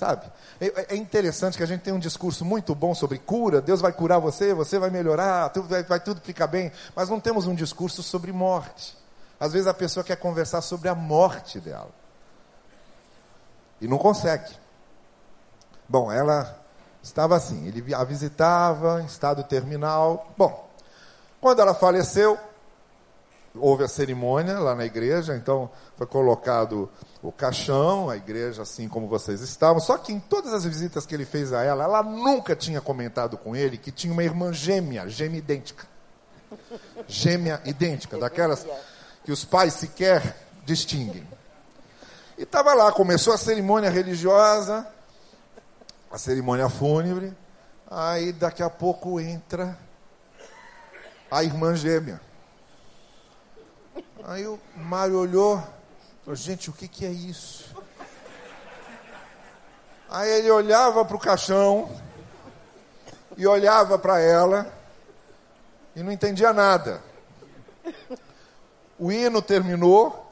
Sabe? 0.00 0.32
É, 0.58 0.94
é 0.94 0.96
interessante 0.96 1.58
que 1.58 1.62
a 1.62 1.66
gente 1.66 1.82
tem 1.82 1.92
um 1.92 1.98
discurso 1.98 2.42
muito 2.42 2.74
bom 2.74 2.94
sobre 2.94 3.18
cura, 3.18 3.60
Deus 3.60 3.82
vai 3.82 3.92
curar 3.92 4.18
você, 4.18 4.54
você 4.54 4.78
vai 4.78 4.88
melhorar, 4.88 5.52
vai, 5.54 5.82
vai 5.82 6.00
tudo 6.00 6.22
ficar 6.22 6.46
bem, 6.46 6.72
mas 6.96 7.10
não 7.10 7.20
temos 7.20 7.46
um 7.46 7.54
discurso 7.54 8.02
sobre 8.02 8.32
morte. 8.32 8.96
Às 9.38 9.52
vezes 9.52 9.66
a 9.66 9.74
pessoa 9.74 10.02
quer 10.02 10.16
conversar 10.16 10.62
sobre 10.62 10.88
a 10.88 10.94
morte 10.94 11.60
dela. 11.60 11.90
E 13.78 13.86
não 13.86 13.98
consegue. 13.98 14.50
Bom, 15.86 16.10
ela 16.10 16.58
estava 17.02 17.36
assim, 17.36 17.66
ele 17.66 17.94
a 17.94 18.02
visitava 18.02 19.02
em 19.02 19.04
estado 19.04 19.44
terminal. 19.44 20.32
Bom, 20.34 20.66
quando 21.42 21.60
ela 21.60 21.74
faleceu, 21.74 22.38
houve 23.54 23.84
a 23.84 23.88
cerimônia 23.88 24.58
lá 24.58 24.74
na 24.74 24.84
igreja, 24.84 25.36
então 25.36 25.70
foi 25.96 26.06
colocado 26.06 26.90
o 27.22 27.32
caixão, 27.32 28.08
a 28.08 28.16
igreja 28.16 28.62
assim 28.62 28.88
como 28.88 29.08
vocês 29.08 29.40
estavam. 29.40 29.80
Só 29.80 29.98
que 29.98 30.12
em 30.12 30.20
todas 30.20 30.52
as 30.52 30.64
visitas 30.64 31.04
que 31.04 31.14
ele 31.14 31.24
fez 31.24 31.52
a 31.52 31.62
ela, 31.62 31.84
ela 31.84 32.02
nunca 32.02 32.54
tinha 32.54 32.80
comentado 32.80 33.36
com 33.36 33.56
ele 33.56 33.76
que 33.76 33.90
tinha 33.90 34.12
uma 34.12 34.24
irmã 34.24 34.52
gêmea, 34.52 35.08
gêmea 35.08 35.38
idêntica. 35.38 35.86
Gêmea 37.06 37.60
idêntica, 37.64 38.18
daquelas 38.18 38.66
que 39.24 39.32
os 39.32 39.44
pais 39.44 39.74
sequer 39.74 40.36
distinguem. 40.64 41.26
E 42.38 42.42
estava 42.44 42.72
lá, 42.72 42.90
começou 42.92 43.34
a 43.34 43.38
cerimônia 43.38 43.90
religiosa, 43.90 44.86
a 46.10 46.18
cerimônia 46.18 46.68
fúnebre, 46.68 47.36
aí 47.90 48.32
daqui 48.32 48.62
a 48.62 48.70
pouco 48.70 49.20
entra 49.20 49.76
a 51.30 51.44
irmã 51.44 51.74
gêmea. 51.74 52.20
Aí 54.24 54.46
o 54.46 54.58
Mário 54.76 55.18
olhou, 55.18 55.62
falou, 56.24 56.36
gente, 56.36 56.70
o 56.70 56.72
que, 56.72 56.86
que 56.86 57.04
é 57.04 57.10
isso? 57.10 57.74
Aí 60.08 60.28
ele 60.30 60.50
olhava 60.50 61.04
para 61.04 61.16
o 61.16 61.20
caixão 61.20 61.90
e 63.36 63.46
olhava 63.46 63.98
para 63.98 64.20
ela 64.20 64.72
e 65.94 66.02
não 66.02 66.12
entendia 66.12 66.52
nada. 66.52 67.02
O 68.98 69.10
hino 69.10 69.40
terminou, 69.40 70.30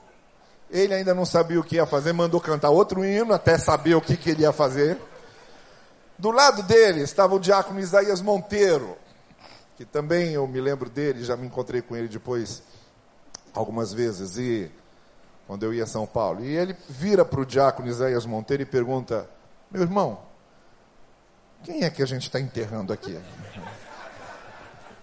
ele 0.71 0.95
ainda 0.95 1.15
não 1.15 1.25
sabia 1.25 1.59
o 1.59 1.65
que 1.65 1.77
ia 1.77 1.87
fazer, 1.87 2.13
mandou 2.13 2.41
cantar 2.41 2.71
outro 2.71 3.05
hino 3.05 3.33
até 3.33 3.57
saber 3.57 3.95
o 3.95 4.01
que, 4.01 4.17
que 4.17 4.31
ele 4.31 4.43
ia 4.43 4.53
fazer. 4.53 4.99
Do 6.19 6.31
lado 6.31 6.63
dele 6.65 7.01
estava 7.01 7.35
o 7.35 7.41
diácono 7.41 7.81
Isaías 7.81 8.21
Monteiro, 8.21 8.97
que 9.77 9.85
também 9.85 10.33
eu 10.33 10.47
me 10.47 10.61
lembro 10.61 10.91
dele, 10.91 11.25
já 11.25 11.37
me 11.37 11.47
encontrei 11.47 11.81
com 11.81 11.97
ele 11.97 12.09
depois 12.09 12.63
algumas 13.59 13.93
vezes, 13.93 14.37
e 14.37 14.71
quando 15.47 15.65
eu 15.65 15.73
ia 15.75 15.85
a 15.85 15.87
São 15.87 16.07
Paulo. 16.07 16.45
E 16.45 16.57
ele 16.57 16.77
vira 16.89 17.25
para 17.25 17.41
o 17.41 17.47
diácono 17.47 17.89
Isaías 17.89 18.27
Monteiro 18.27 18.63
e 18.63 18.67
pergunta: 18.67 19.29
Meu 19.71 19.83
irmão, 19.83 20.21
quem 21.65 21.85
é 21.85 21.91
que 21.91 22.03
a 22.03 22.07
gente 22.07 22.23
está 22.23 22.41
enterrando 22.41 22.93
aqui? 22.93 23.19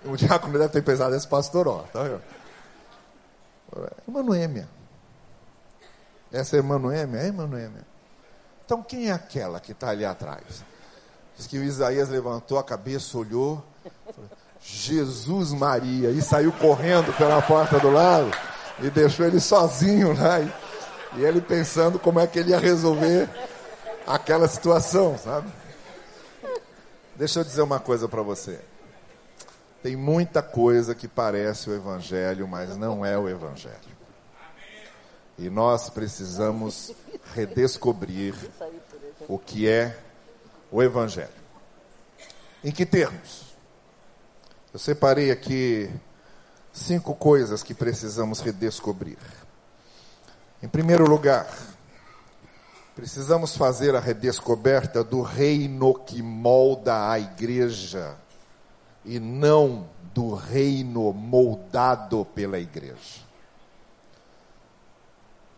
O 0.08 0.16
diácono 0.16 0.54
deve 0.54 0.70
ter 0.70 0.84
pesado 0.84 1.16
esse 1.16 1.28
pastor, 1.28 1.68
ó. 1.68 1.80
Tá 1.92 2.04
vendo? 2.04 2.22
Irmã 4.08 4.22
Noêmia. 4.22 4.70
Essa 6.32 6.58
é 6.58 6.60
irmã 6.60 6.78
Noêmia? 6.78 7.22
É 7.22 7.26
irmã 7.26 7.48
Noêmia. 7.48 7.84
Então 8.64 8.84
quem 8.84 9.10
é 9.10 9.12
aquela 9.12 9.60
que 9.60 9.72
está 9.72 9.90
ali 9.90 10.06
atrás? 10.06 10.64
Diz 11.36 11.48
que 11.48 11.58
o 11.58 11.64
Isaías 11.64 12.10
levantou 12.10 12.60
a 12.60 12.64
cabeça, 12.64 13.18
olhou. 13.18 13.66
Falou, 14.14 14.30
Jesus 14.66 15.54
Maria, 15.54 16.10
e 16.10 16.22
saiu 16.22 16.52
correndo 16.52 17.16
pela 17.18 17.42
porta 17.42 17.80
do 17.80 17.92
lado 17.92 18.32
e 18.80 18.90
deixou 18.90 19.26
ele 19.26 19.40
sozinho 19.40 20.18
lá. 20.18 20.40
E, 20.40 20.52
e 21.18 21.24
ele 21.24 21.40
pensando 21.40 22.00
como 22.00 22.20
é 22.20 22.26
que 22.26 22.40
ele 22.40 22.50
ia 22.50 22.60
resolver 22.60 23.30
aquela 24.08 24.48
situação, 24.48 25.18
sabe? 25.18 25.48
Deixa 27.16 27.40
eu 27.40 27.44
dizer 27.44 27.62
uma 27.62 27.80
coisa 27.80 28.10
para 28.10 28.22
você. 28.22 28.60
Tem 29.84 29.96
muita 29.96 30.42
coisa 30.42 30.96
que 30.96 31.08
parece 31.08 31.70
o 31.70 31.76
Evangelho, 31.76 32.48
mas 32.48 32.76
não 32.76 33.06
é 33.06 33.18
o 33.18 33.30
Evangelho. 33.30 33.96
E 35.38 35.50
nós 35.50 35.90
precisamos 35.90 36.92
redescobrir 37.34 38.34
o 39.28 39.38
que 39.38 39.70
é 39.70 39.98
o 40.72 40.82
Evangelho. 40.82 41.30
Em 42.64 42.72
que 42.72 42.86
termos? 42.86 43.45
Eu 44.76 44.80
separei 44.80 45.32
aqui 45.32 45.90
cinco 46.74 47.16
coisas 47.16 47.64
que 47.64 47.74
precisamos 47.74 48.42
redescobrir. 48.42 49.18
Em 50.62 50.68
primeiro 50.68 51.08
lugar, 51.08 51.48
precisamos 52.94 53.56
fazer 53.56 53.96
a 53.96 54.02
redescoberta 54.02 55.02
do 55.02 55.22
reino 55.22 55.94
que 55.94 56.22
molda 56.22 57.10
a 57.10 57.18
igreja 57.18 58.18
e 59.06 59.18
não 59.18 59.88
do 60.14 60.34
reino 60.34 61.14
moldado 61.14 62.26
pela 62.36 62.60
igreja. 62.60 63.22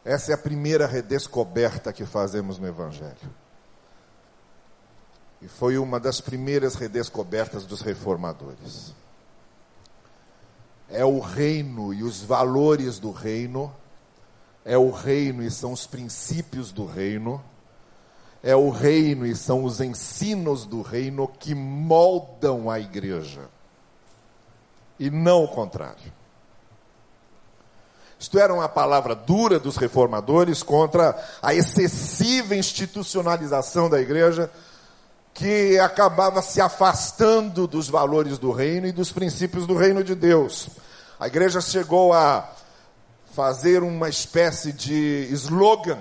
Essa 0.05 0.33
é 0.33 0.35
a 0.35 0.37
primeira 0.37 0.85
redescoberta 0.85 1.91
que 1.91 2.05
fazemos 2.05 2.59
no 2.59 2.67
Evangelho. 2.67 3.33
E 5.41 5.47
foi 5.47 5.79
uma 5.79 5.99
das 5.99 6.21
primeiras 6.21 6.75
redescobertas 6.75 7.65
dos 7.65 7.81
reformadores 7.81 8.93
é 10.89 11.03
o 11.03 11.19
reino 11.19 11.93
e 11.93 12.03
os 12.03 12.21
valores 12.21 12.99
do 12.99 13.11
reino, 13.11 13.73
é 14.63 14.77
o 14.77 14.89
reino 14.91 15.43
e 15.43 15.51
são 15.51 15.71
os 15.71 15.85
princípios 15.85 16.71
do 16.71 16.85
reino, 16.85 17.43
é 18.43 18.55
o 18.55 18.69
reino 18.69 19.25
e 19.25 19.35
são 19.35 19.63
os 19.63 19.81
ensinos 19.81 20.65
do 20.65 20.81
reino 20.81 21.27
que 21.27 21.53
moldam 21.53 22.69
a 22.69 22.79
igreja, 22.79 23.49
e 24.99 25.09
não 25.09 25.43
o 25.43 25.47
contrário. 25.47 26.13
Isto 28.19 28.39
era 28.39 28.53
uma 28.53 28.67
palavra 28.67 29.13
dura 29.13 29.59
dos 29.59 29.77
reformadores 29.77 30.63
contra 30.63 31.23
a 31.41 31.53
excessiva 31.53 32.55
institucionalização 32.55 33.89
da 33.89 34.01
igreja, 34.01 34.49
que 35.37 35.77
acabava 35.77 36.41
se 36.41 36.59
afastando 36.59 37.67
dos 37.67 37.87
valores 37.87 38.39
do 38.39 38.51
reino 38.51 38.87
e 38.87 38.91
dos 38.91 39.11
princípios 39.11 39.67
do 39.67 39.77
reino 39.77 40.03
de 40.03 40.15
Deus. 40.15 40.67
A 41.19 41.27
igreja 41.27 41.61
chegou 41.61 42.11
a 42.11 42.49
fazer 43.35 43.83
uma 43.83 44.09
espécie 44.09 44.73
de 44.73 45.27
slogan 45.31 45.99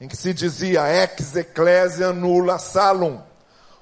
em 0.00 0.06
que 0.06 0.16
se 0.16 0.32
dizia 0.32 0.88
ex 0.88 1.34
ecclesia 1.34 2.12
nulla 2.12 2.56
salum. 2.56 3.20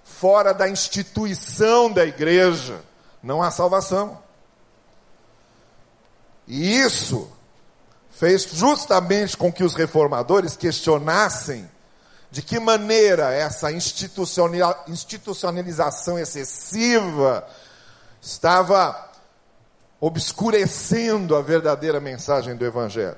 Fora 0.02 0.54
da 0.54 0.66
instituição 0.66 1.92
da 1.92 2.06
igreja 2.06 2.80
não 3.22 3.42
há 3.42 3.50
salvação. 3.50 4.18
E 6.48 6.74
isso 6.74 7.30
fez 8.10 8.48
justamente 8.50 9.36
com 9.36 9.52
que 9.52 9.62
os 9.62 9.74
reformadores 9.74 10.56
questionassem 10.56 11.68
de 12.34 12.42
que 12.42 12.58
maneira 12.58 13.32
essa 13.32 13.70
institucionalização 13.70 16.18
excessiva 16.18 17.46
estava 18.20 19.12
obscurecendo 20.00 21.36
a 21.36 21.40
verdadeira 21.40 22.00
mensagem 22.00 22.56
do 22.56 22.64
Evangelho. 22.64 23.16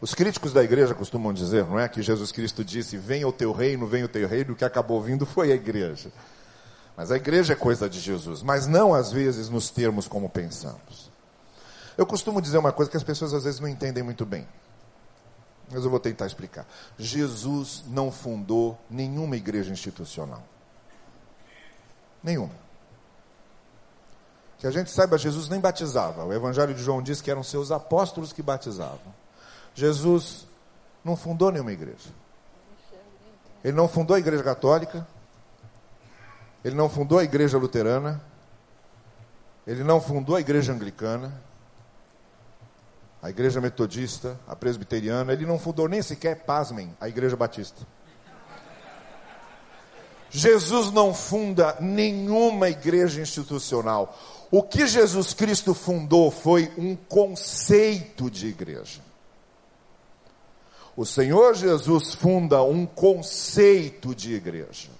Os 0.00 0.14
críticos 0.14 0.52
da 0.52 0.62
igreja 0.62 0.94
costumam 0.94 1.32
dizer, 1.32 1.64
não 1.64 1.76
é, 1.76 1.88
que 1.88 2.00
Jesus 2.00 2.30
Cristo 2.30 2.64
disse: 2.64 2.96
Venha 2.96 3.26
o 3.26 3.32
teu 3.32 3.50
reino, 3.50 3.84
venha 3.84 4.04
o 4.04 4.08
teu 4.08 4.28
reino, 4.28 4.52
o 4.52 4.56
que 4.56 4.64
acabou 4.64 5.02
vindo 5.02 5.26
foi 5.26 5.50
a 5.50 5.56
igreja. 5.56 6.12
Mas 6.96 7.10
a 7.10 7.16
igreja 7.16 7.54
é 7.54 7.56
coisa 7.56 7.88
de 7.88 7.98
Jesus, 7.98 8.44
mas 8.44 8.68
não 8.68 8.94
às 8.94 9.10
vezes 9.10 9.48
nos 9.48 9.70
termos 9.70 10.06
como 10.06 10.30
pensamos. 10.30 11.10
Eu 11.96 12.06
costumo 12.06 12.40
dizer 12.40 12.58
uma 12.58 12.70
coisa 12.70 12.88
que 12.88 12.96
as 12.96 13.02
pessoas 13.02 13.34
às 13.34 13.42
vezes 13.42 13.58
não 13.58 13.66
entendem 13.66 14.04
muito 14.04 14.24
bem. 14.24 14.46
Mas 15.70 15.84
eu 15.84 15.90
vou 15.90 16.00
tentar 16.00 16.26
explicar. 16.26 16.66
Jesus 16.98 17.84
não 17.88 18.10
fundou 18.10 18.78
nenhuma 18.88 19.36
igreja 19.36 19.70
institucional. 19.70 20.42
Nenhuma. 22.22 22.54
Que 24.58 24.66
a 24.66 24.70
gente 24.70 24.90
saiba, 24.90 25.18
Jesus 25.18 25.48
nem 25.48 25.60
batizava. 25.60 26.24
O 26.24 26.32
Evangelho 26.32 26.74
de 26.74 26.82
João 26.82 27.02
diz 27.02 27.20
que 27.20 27.30
eram 27.30 27.42
seus 27.42 27.70
apóstolos 27.70 28.32
que 28.32 28.42
batizavam. 28.42 29.14
Jesus 29.74 30.46
não 31.04 31.16
fundou 31.16 31.52
nenhuma 31.52 31.72
igreja. 31.72 32.10
Ele 33.62 33.76
não 33.76 33.86
fundou 33.86 34.16
a 34.16 34.18
igreja 34.18 34.42
católica. 34.42 35.06
Ele 36.64 36.74
não 36.74 36.88
fundou 36.88 37.18
a 37.18 37.24
igreja 37.24 37.58
luterana. 37.58 38.20
Ele 39.66 39.84
não 39.84 40.00
fundou 40.00 40.34
a 40.34 40.40
igreja 40.40 40.72
anglicana. 40.72 41.32
A 43.22 43.30
igreja 43.30 43.60
metodista, 43.60 44.38
a 44.46 44.54
presbiteriana, 44.54 45.32
ele 45.32 45.44
não 45.44 45.58
fundou 45.58 45.88
nem 45.88 46.00
sequer, 46.00 46.44
pasmem, 46.44 46.96
a 47.00 47.08
igreja 47.08 47.36
batista. 47.36 47.86
Jesus 50.30 50.92
não 50.92 51.14
funda 51.14 51.76
nenhuma 51.80 52.68
igreja 52.68 53.20
institucional. 53.20 54.16
O 54.50 54.62
que 54.62 54.86
Jesus 54.86 55.32
Cristo 55.34 55.74
fundou 55.74 56.30
foi 56.30 56.72
um 56.76 56.94
conceito 56.94 58.30
de 58.30 58.46
igreja. 58.46 59.00
O 60.96 61.06
Senhor 61.06 61.54
Jesus 61.54 62.14
funda 62.14 62.62
um 62.62 62.84
conceito 62.84 64.14
de 64.14 64.34
igreja. 64.34 64.90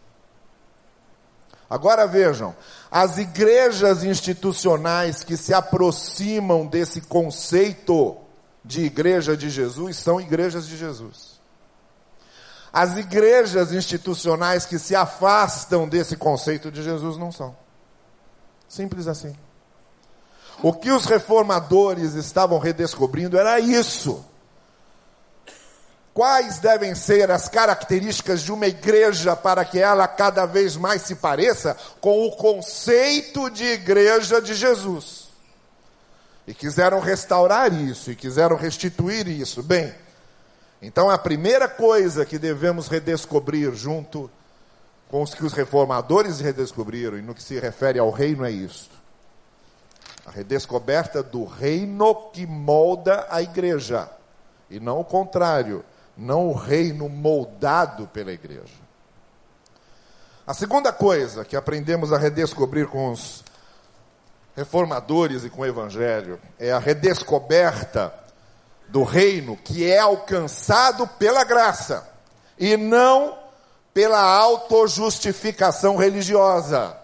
Agora 1.71 2.07
vejam, 2.07 2.57
as 2.91 3.19
igrejas 3.19 4.03
institucionais 4.03 5.23
que 5.23 5.37
se 5.37 5.53
aproximam 5.53 6.67
desse 6.67 7.03
conceito 7.03 8.17
de 8.65 8.85
igreja 8.85 9.37
de 9.37 9.51
Jesus 9.51 9.99
são 9.99 10.21
igrejas 10.21 10.67
de 10.67 10.77
Jesus. 10.77 11.39
As 12.73 12.97
igrejas 12.97 13.73
institucionais 13.73 14.65
que 14.65 14.79
se 14.79 14.95
afastam 14.95 15.89
desse 15.89 16.17
conceito 16.17 16.71
de 16.71 16.83
Jesus 16.83 17.17
não 17.17 17.33
são. 17.33 17.57
Simples 18.69 19.07
assim. 19.07 19.35
O 20.63 20.73
que 20.73 20.91
os 20.91 21.05
reformadores 21.05 22.15
estavam 22.15 22.59
redescobrindo 22.59 23.39
era 23.39 23.61
isso. 23.61 24.25
Quais 26.19 26.59
devem 26.59 26.97
ser 26.97 27.31
as 27.31 27.49
características 27.49 28.43
de 28.43 28.51
uma 28.51 28.67
igreja 28.67 29.37
para 29.37 29.65
que 29.65 29.79
ela 29.79 30.09
cada 30.09 30.47
vez 30.47 30.77
mais 30.77 31.03
se 31.03 31.15
pareça 31.15 31.77
com 32.01 32.27
o 32.27 32.33
conceito 32.33 33.49
de 33.49 33.63
igreja 33.63 34.43
de 34.43 34.53
Jesus? 34.53 35.29
E 36.45 36.53
quiseram 36.53 36.99
restaurar 36.99 37.73
isso, 37.73 38.11
e 38.11 38.17
quiseram 38.17 38.57
restituir 38.57 39.29
isso. 39.29 39.63
Bem, 39.63 39.95
então 40.83 41.09
a 41.09 41.17
primeira 41.17 41.69
coisa 41.69 42.27
que 42.27 42.37
devemos 42.37 42.89
redescobrir 42.89 43.73
junto 43.73 44.29
com 45.09 45.23
os 45.23 45.33
que 45.33 45.45
os 45.45 45.53
reformadores 45.53 46.41
redescobriram, 46.41 47.17
e 47.17 47.23
no 47.23 47.33
que 47.33 47.45
se 47.45 47.61
refere 47.61 48.01
ao 48.01 48.11
reino, 48.11 48.45
é 48.45 48.51
isto: 48.51 48.97
a 50.27 50.33
redescoberta 50.33 51.23
do 51.23 51.45
reino 51.45 52.13
que 52.33 52.45
molda 52.45 53.25
a 53.31 53.41
igreja, 53.41 54.11
e 54.69 54.81
não 54.81 54.99
o 54.99 55.05
contrário 55.05 55.85
não 56.19 56.49
o 56.49 56.53
reino 56.53 57.09
moldado 57.09 58.09
pela 58.09 58.33
igreja. 58.33 58.75
A 60.45 60.53
segunda 60.53 60.93
coisa 60.93 61.45
que 61.45 61.55
aprendemos 61.55 62.13
a 62.13 62.19
redescobrir 62.19 62.89
com 62.89 63.13
os 63.13 63.45
reformadores 64.57 65.45
e 65.45 65.51
com 65.51 65.63
o 65.63 65.67
evangelho 65.67 66.41
é 66.59 66.73
a 66.73 66.79
redescoberta 66.81 68.13
do 68.89 69.05
reino 69.05 69.57
que 69.57 69.89
é 69.89 70.01
alcançado 70.01 71.07
pela 71.07 71.45
graça 71.45 72.09
e 72.59 72.77
não 72.77 73.39
pela 73.95 74.21
autojustificação 74.21 75.97
religiosa. 75.97 76.97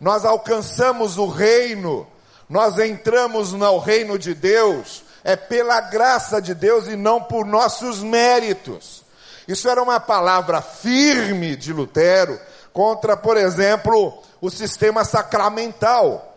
Nós 0.00 0.24
alcançamos 0.24 1.16
o 1.16 1.26
reino, 1.26 2.06
nós 2.48 2.78
entramos 2.78 3.52
no 3.52 3.78
reino 3.78 4.18
de 4.18 4.34
Deus 4.34 5.04
é 5.28 5.36
pela 5.36 5.78
graça 5.82 6.40
de 6.40 6.54
Deus 6.54 6.86
e 6.86 6.96
não 6.96 7.22
por 7.22 7.44
nossos 7.44 8.02
méritos. 8.02 9.04
Isso 9.46 9.68
era 9.68 9.82
uma 9.82 10.00
palavra 10.00 10.62
firme 10.62 11.54
de 11.54 11.70
Lutero 11.70 12.40
contra, 12.72 13.14
por 13.14 13.36
exemplo, 13.36 14.22
o 14.40 14.48
sistema 14.48 15.04
sacramental, 15.04 16.34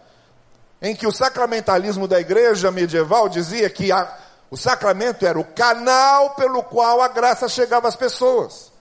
em 0.81 0.93
que 0.93 1.07
o 1.07 1.11
sacramentalismo 1.11 2.05
da 2.05 2.19
igreja 2.19 2.69
medieval 2.69 3.29
dizia 3.29 3.69
que 3.69 3.93
a, 3.93 4.13
o 4.49 4.57
sacramento 4.57 5.25
era 5.25 5.39
o 5.39 5.45
canal 5.45 6.31
pelo 6.31 6.61
qual 6.61 7.01
a 7.01 7.07
graça 7.07 7.47
chegava 7.47 7.87
às 7.87 7.95
pessoas. 7.95 8.73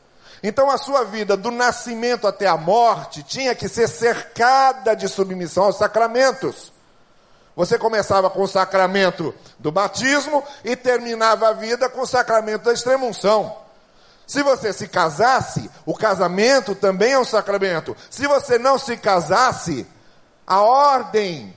Então 0.43 0.69
a 0.69 0.77
sua 0.77 1.05
vida, 1.05 1.37
do 1.37 1.53
nascimento 1.53 2.27
até 2.27 2.49
a 2.49 2.57
morte, 2.57 3.23
tinha 3.23 3.55
que 3.55 3.69
ser 3.69 3.87
cercada 3.87 4.97
de 4.97 5.07
submissão 5.07 5.67
aos 5.67 5.79
sacramentos. 5.79 6.73
Você 7.57 7.79
começava 7.79 8.31
com 8.31 8.43
o 8.43 8.49
sacramento 8.49 9.35
do 9.59 9.73
batismo 9.73 10.43
e 10.65 10.77
terminava 10.77 11.49
a 11.49 11.53
vida 11.53 11.89
com 11.89 12.03
o 12.03 12.07
sacramento 12.07 12.65
da 12.65 12.73
extremunção. 12.73 13.57
Se 14.27 14.43
você 14.43 14.73
se 14.73 14.87
casasse, 14.87 15.69
o 15.85 15.95
casamento 15.95 16.75
também 16.75 17.13
é 17.13 17.19
um 17.19 17.25
sacramento. 17.25 17.97
Se 18.09 18.27
você 18.29 18.59
não 18.59 18.79
se 18.79 18.97
casasse, 18.97 19.87
a 20.47 20.61
ordem 20.61 21.57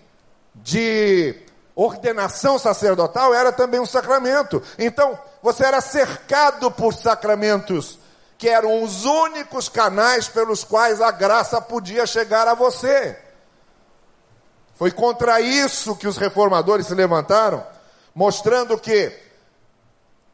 de 0.56 1.36
ordenação 1.76 2.58
sacerdotal 2.58 3.34
era 3.34 3.52
também 3.52 3.80
um 3.80 3.86
sacramento. 3.86 4.62
Então, 4.78 5.18
você 5.42 5.66
era 5.66 5.82
cercado 5.82 6.72
por 6.72 6.94
sacramentos 6.94 8.00
que 8.38 8.50
eram 8.50 8.84
os 8.84 9.06
únicos 9.06 9.70
canais 9.70 10.28
pelos 10.28 10.64
quais 10.64 11.00
a 11.00 11.12
graça 11.12 11.62
podia 11.62 12.06
chegar 12.06 12.48
a 12.48 12.54
você. 12.54 13.18
Foi 14.76 14.92
contra 14.92 15.40
isso 15.40 15.96
que 15.96 16.08
os 16.08 16.18
reformadores 16.18 16.88
se 16.88 16.96
levantaram, 16.96 17.66
mostrando 18.14 18.78
que 18.78 19.12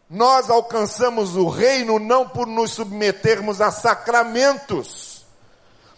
nós 0.10 0.50
alcançamos 0.50 1.36
o 1.36 1.48
reino 1.48 2.00
não 2.00 2.28
por 2.28 2.48
nos 2.48 2.72
submetermos 2.72 3.62
a 3.62 3.70
sacramentos, 3.70 5.24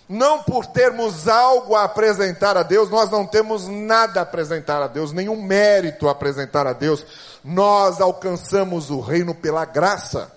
não 0.09 0.43
por 0.43 0.65
termos 0.65 1.29
algo 1.29 1.75
a 1.75 1.85
apresentar 1.85 2.57
a 2.57 2.63
Deus, 2.63 2.89
nós 2.89 3.09
não 3.09 3.25
temos 3.25 3.69
nada 3.69 4.19
a 4.19 4.23
apresentar 4.23 4.81
a 4.81 4.87
Deus, 4.87 5.13
nenhum 5.13 5.41
mérito 5.41 6.09
a 6.09 6.11
apresentar 6.11 6.67
a 6.67 6.73
Deus, 6.73 7.05
nós 7.41 8.01
alcançamos 8.01 8.89
o 8.89 8.99
reino 8.99 9.33
pela 9.33 9.63
graça. 9.63 10.29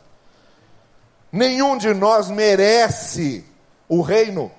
Nenhum 1.33 1.77
de 1.77 1.93
nós 1.93 2.31
merece 2.31 3.45
o 3.89 4.01
reino. 4.01 4.53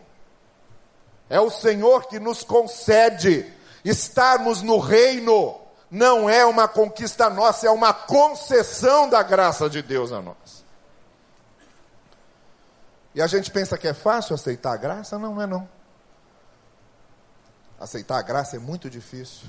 É 1.30 1.40
o 1.40 1.50
Senhor 1.50 2.08
que 2.08 2.20
nos 2.20 2.44
concede. 2.44 3.52
Estarmos 3.84 4.62
no 4.62 4.80
reino 4.80 5.60
não 5.90 6.30
é 6.30 6.46
uma 6.46 6.68
conquista 6.68 7.30
nossa, 7.30 7.68
é 7.68 7.70
uma 7.70 7.94
concessão 7.94 9.10
da 9.10 9.22
graça 9.24 9.70
de 9.70 9.82
Deus 9.82 10.12
a 10.12 10.22
nós. 10.22 10.66
E 13.14 13.22
a 13.22 13.28
gente 13.28 13.50
pensa 13.50 13.78
que 13.78 13.88
é 13.88 13.94
fácil 13.94 14.36
aceitar 14.36 14.74
a 14.74 14.78
graça? 14.78 15.18
Não, 15.18 15.36
não 15.36 15.42
é 15.42 15.48
não. 15.48 15.70
Aceitar 17.80 18.18
a 18.18 18.22
graça 18.22 18.56
é 18.56 18.60
muito 18.60 18.90
difícil, 18.90 19.48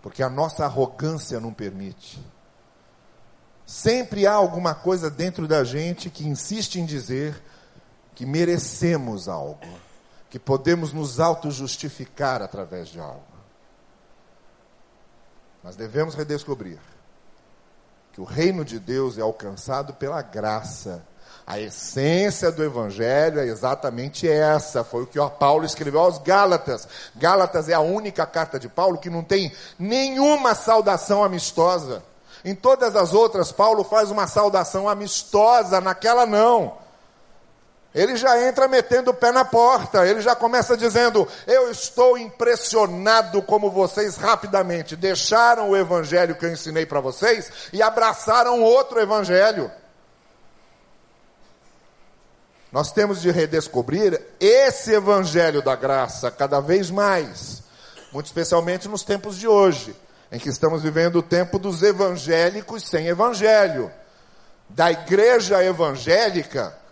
porque 0.00 0.22
a 0.22 0.30
nossa 0.30 0.64
arrogância 0.64 1.40
não 1.40 1.52
permite. 1.52 2.24
Sempre 3.66 4.26
há 4.26 4.32
alguma 4.32 4.74
coisa 4.74 5.10
dentro 5.10 5.48
da 5.48 5.64
gente 5.64 6.08
que 6.08 6.26
insiste 6.26 6.76
em 6.76 6.86
dizer 6.86 7.42
que 8.14 8.24
merecemos 8.24 9.28
algo 9.28 9.85
que 10.36 10.40
podemos 10.40 10.92
nos 10.92 11.18
auto-justificar 11.18 12.42
através 12.42 12.88
de 12.88 13.00
algo. 13.00 13.24
Mas 15.62 15.76
devemos 15.76 16.14
redescobrir 16.14 16.78
que 18.12 18.20
o 18.20 18.24
reino 18.24 18.62
de 18.62 18.78
Deus 18.78 19.16
é 19.16 19.22
alcançado 19.22 19.94
pela 19.94 20.20
graça. 20.20 21.02
A 21.46 21.58
essência 21.58 22.52
do 22.52 22.62
Evangelho 22.62 23.40
é 23.40 23.46
exatamente 23.46 24.28
essa. 24.28 24.84
Foi 24.84 25.04
o 25.04 25.06
que 25.06 25.18
o 25.18 25.30
Paulo 25.30 25.64
escreveu 25.64 26.00
aos 26.00 26.18
Gálatas. 26.18 26.86
Gálatas 27.14 27.70
é 27.70 27.72
a 27.72 27.80
única 27.80 28.26
carta 28.26 28.58
de 28.58 28.68
Paulo 28.68 28.98
que 28.98 29.08
não 29.08 29.24
tem 29.24 29.50
nenhuma 29.78 30.54
saudação 30.54 31.24
amistosa. 31.24 32.02
Em 32.44 32.54
todas 32.54 32.94
as 32.94 33.14
outras, 33.14 33.52
Paulo 33.52 33.82
faz 33.84 34.10
uma 34.10 34.26
saudação 34.26 34.86
amistosa, 34.86 35.80
naquela 35.80 36.26
não 36.26 36.84
ele 37.96 38.14
já 38.14 38.46
entra 38.46 38.68
metendo 38.68 39.10
o 39.10 39.14
pé 39.14 39.32
na 39.32 39.42
porta, 39.42 40.06
ele 40.06 40.20
já 40.20 40.36
começa 40.36 40.76
dizendo: 40.76 41.26
Eu 41.46 41.70
estou 41.70 42.18
impressionado 42.18 43.40
como 43.40 43.70
vocês 43.70 44.18
rapidamente 44.18 44.94
deixaram 44.94 45.70
o 45.70 45.76
evangelho 45.76 46.34
que 46.34 46.44
eu 46.44 46.52
ensinei 46.52 46.84
para 46.84 47.00
vocês 47.00 47.50
e 47.72 47.82
abraçaram 47.82 48.62
outro 48.62 49.00
evangelho. 49.00 49.72
Nós 52.70 52.92
temos 52.92 53.22
de 53.22 53.30
redescobrir 53.30 54.20
esse 54.38 54.92
evangelho 54.92 55.62
da 55.62 55.74
graça 55.74 56.30
cada 56.30 56.60
vez 56.60 56.90
mais, 56.90 57.62
muito 58.12 58.26
especialmente 58.26 58.86
nos 58.88 59.04
tempos 59.04 59.38
de 59.38 59.48
hoje, 59.48 59.96
em 60.30 60.38
que 60.38 60.50
estamos 60.50 60.82
vivendo 60.82 61.16
o 61.16 61.22
tempo 61.22 61.58
dos 61.58 61.82
evangélicos 61.82 62.82
sem 62.82 63.06
evangelho, 63.06 63.90
da 64.68 64.92
igreja 64.92 65.64
evangélica 65.64 66.84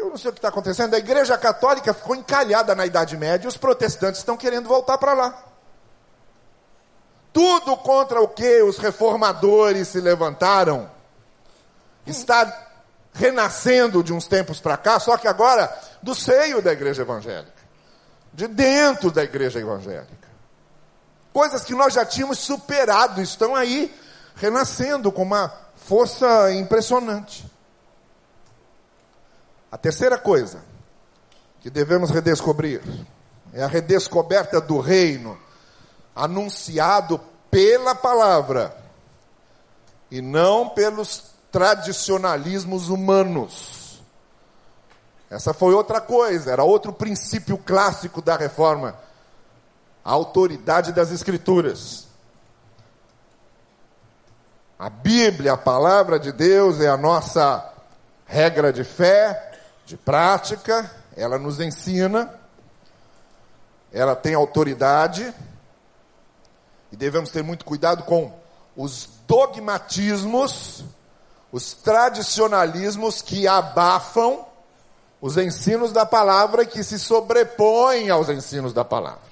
eu 0.00 0.10
não 0.10 0.16
sei 0.16 0.30
o 0.30 0.32
que 0.32 0.38
está 0.38 0.48
acontecendo. 0.48 0.94
A 0.94 0.98
igreja 0.98 1.36
católica 1.38 1.94
ficou 1.94 2.16
encalhada 2.16 2.74
na 2.74 2.86
Idade 2.86 3.16
Média 3.16 3.46
e 3.46 3.48
os 3.48 3.56
protestantes 3.56 4.20
estão 4.20 4.36
querendo 4.36 4.68
voltar 4.68 4.98
para 4.98 5.12
lá. 5.12 5.44
Tudo 7.32 7.76
contra 7.76 8.20
o 8.20 8.28
que 8.28 8.62
os 8.62 8.78
reformadores 8.78 9.88
se 9.88 10.00
levantaram 10.00 10.90
está 12.06 12.68
renascendo 13.12 14.02
de 14.02 14.12
uns 14.12 14.26
tempos 14.26 14.60
para 14.60 14.76
cá, 14.76 14.98
só 14.98 15.16
que 15.16 15.28
agora 15.28 15.72
do 16.02 16.14
seio 16.14 16.62
da 16.62 16.72
igreja 16.72 17.02
evangélica, 17.02 17.52
de 18.32 18.48
dentro 18.48 19.10
da 19.10 19.22
igreja 19.22 19.60
evangélica. 19.60 20.28
Coisas 21.32 21.62
que 21.62 21.74
nós 21.74 21.94
já 21.94 22.04
tínhamos 22.04 22.38
superado 22.38 23.20
estão 23.20 23.54
aí 23.54 23.94
renascendo 24.34 25.12
com 25.12 25.22
uma 25.22 25.52
força 25.76 26.52
impressionante. 26.52 27.44
A 29.70 29.78
terceira 29.78 30.18
coisa 30.18 30.62
que 31.60 31.70
devemos 31.70 32.10
redescobrir 32.10 32.82
é 33.52 33.62
a 33.62 33.66
redescoberta 33.66 34.60
do 34.60 34.80
reino 34.80 35.38
anunciado 36.14 37.20
pela 37.50 37.94
palavra 37.94 38.76
e 40.10 40.20
não 40.20 40.68
pelos 40.68 41.30
tradicionalismos 41.52 42.88
humanos. 42.88 44.00
Essa 45.30 45.54
foi 45.54 45.74
outra 45.74 46.00
coisa, 46.00 46.50
era 46.50 46.64
outro 46.64 46.92
princípio 46.92 47.56
clássico 47.56 48.20
da 48.20 48.36
reforma. 48.36 48.96
A 50.04 50.10
autoridade 50.10 50.92
das 50.92 51.12
escrituras. 51.12 52.08
A 54.76 54.88
Bíblia, 54.90 55.52
a 55.52 55.58
palavra 55.58 56.18
de 56.18 56.32
Deus, 56.32 56.80
é 56.80 56.88
a 56.88 56.96
nossa 56.96 57.72
regra 58.26 58.72
de 58.72 58.82
fé, 58.82 59.49
de 59.90 59.96
prática, 59.96 60.88
ela 61.16 61.36
nos 61.36 61.58
ensina, 61.58 62.32
ela 63.92 64.14
tem 64.14 64.34
autoridade, 64.34 65.34
e 66.92 66.96
devemos 66.96 67.30
ter 67.30 67.42
muito 67.42 67.64
cuidado 67.64 68.04
com 68.04 68.32
os 68.76 69.08
dogmatismos, 69.26 70.84
os 71.50 71.72
tradicionalismos 71.72 73.20
que 73.20 73.48
abafam 73.48 74.46
os 75.20 75.36
ensinos 75.36 75.90
da 75.90 76.06
palavra 76.06 76.62
e 76.62 76.66
que 76.66 76.84
se 76.84 76.96
sobrepõem 76.96 78.10
aos 78.10 78.28
ensinos 78.28 78.72
da 78.72 78.84
palavra. 78.84 79.28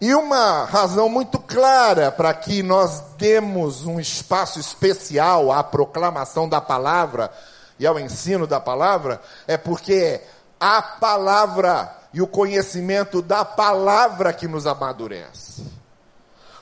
E 0.00 0.14
uma 0.14 0.64
razão 0.64 1.10
muito 1.10 1.38
clara 1.38 2.10
para 2.10 2.32
que 2.32 2.62
nós 2.62 3.00
demos 3.18 3.84
um 3.84 4.00
espaço 4.00 4.58
especial 4.58 5.52
à 5.52 5.62
proclamação 5.62 6.48
da 6.48 6.60
palavra 6.62 7.30
e 7.78 7.86
ao 7.86 7.98
ensino 7.98 8.46
da 8.46 8.60
palavra 8.60 9.20
é 9.46 9.56
porque 9.56 10.20
a 10.58 10.80
palavra 10.80 11.94
e 12.12 12.22
o 12.22 12.26
conhecimento 12.26 13.20
da 13.20 13.44
palavra 13.44 14.32
que 14.32 14.46
nos 14.46 14.66
amadurece. 14.66 15.64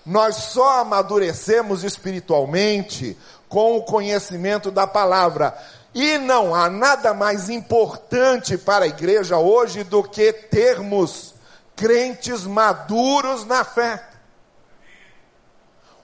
Nós 0.04 0.36
só 0.36 0.80
amadurecemos 0.80 1.84
espiritualmente 1.84 3.16
com 3.48 3.76
o 3.76 3.82
conhecimento 3.82 4.70
da 4.70 4.86
palavra. 4.86 5.56
E 5.94 6.16
não 6.16 6.54
há 6.54 6.70
nada 6.70 7.12
mais 7.12 7.50
importante 7.50 8.56
para 8.56 8.86
a 8.86 8.88
igreja 8.88 9.36
hoje 9.36 9.84
do 9.84 10.02
que 10.02 10.32
termos 10.32 11.34
crentes 11.76 12.44
maduros 12.44 13.44
na 13.44 13.62
fé. 13.62 14.02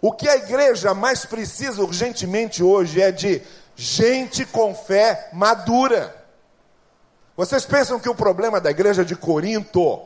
O 0.01 0.13
que 0.13 0.29
a 0.29 0.37
igreja 0.37 0.95
mais 0.95 1.25
precisa 1.25 1.83
urgentemente 1.83 2.63
hoje 2.63 3.01
é 3.01 3.11
de 3.11 3.43
gente 3.79 4.45
com 4.45 4.75
fé 4.75 5.29
madura. 5.33 6.13
Vocês 7.37 7.65
pensam 7.65 8.01
que 8.01 8.09
o 8.09 8.15
problema 8.15 8.61
da 8.61 8.73
igreja 8.73 9.05
de 9.05 9.15
Corinto 9.15 10.03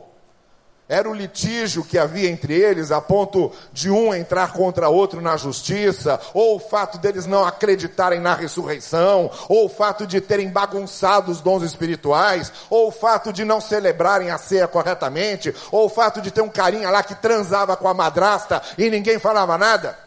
era 0.87 1.09
o 1.09 1.13
litígio 1.13 1.83
que 1.83 1.97
havia 1.97 2.29
entre 2.29 2.53
eles, 2.53 2.91
a 2.91 3.01
ponto 3.01 3.51
de 3.71 3.89
um 3.89 4.13
entrar 4.13 4.53
contra 4.53 4.89
outro 4.89 5.21
na 5.21 5.35
justiça, 5.37 6.19
ou 6.35 6.57
o 6.57 6.59
fato 6.59 6.99
deles 6.99 7.25
não 7.25 7.43
acreditarem 7.43 8.19
na 8.19 8.35
ressurreição, 8.35 9.31
ou 9.49 9.65
o 9.65 9.69
fato 9.69 10.05
de 10.05 10.21
terem 10.21 10.51
bagunçado 10.51 11.31
os 11.31 11.41
dons 11.41 11.63
espirituais, 11.63 12.53
ou 12.69 12.89
o 12.89 12.91
fato 12.91 13.33
de 13.33 13.43
não 13.43 13.59
celebrarem 13.59 14.29
a 14.29 14.37
ceia 14.37 14.67
corretamente, 14.67 15.55
ou 15.71 15.87
o 15.87 15.89
fato 15.89 16.21
de 16.21 16.29
ter 16.29 16.41
um 16.41 16.49
carinha 16.49 16.91
lá 16.91 17.01
que 17.01 17.15
transava 17.15 17.75
com 17.75 17.87
a 17.87 17.93
madrasta 17.93 18.61
e 18.77 18.87
ninguém 18.91 19.17
falava 19.17 19.57
nada. 19.57 19.97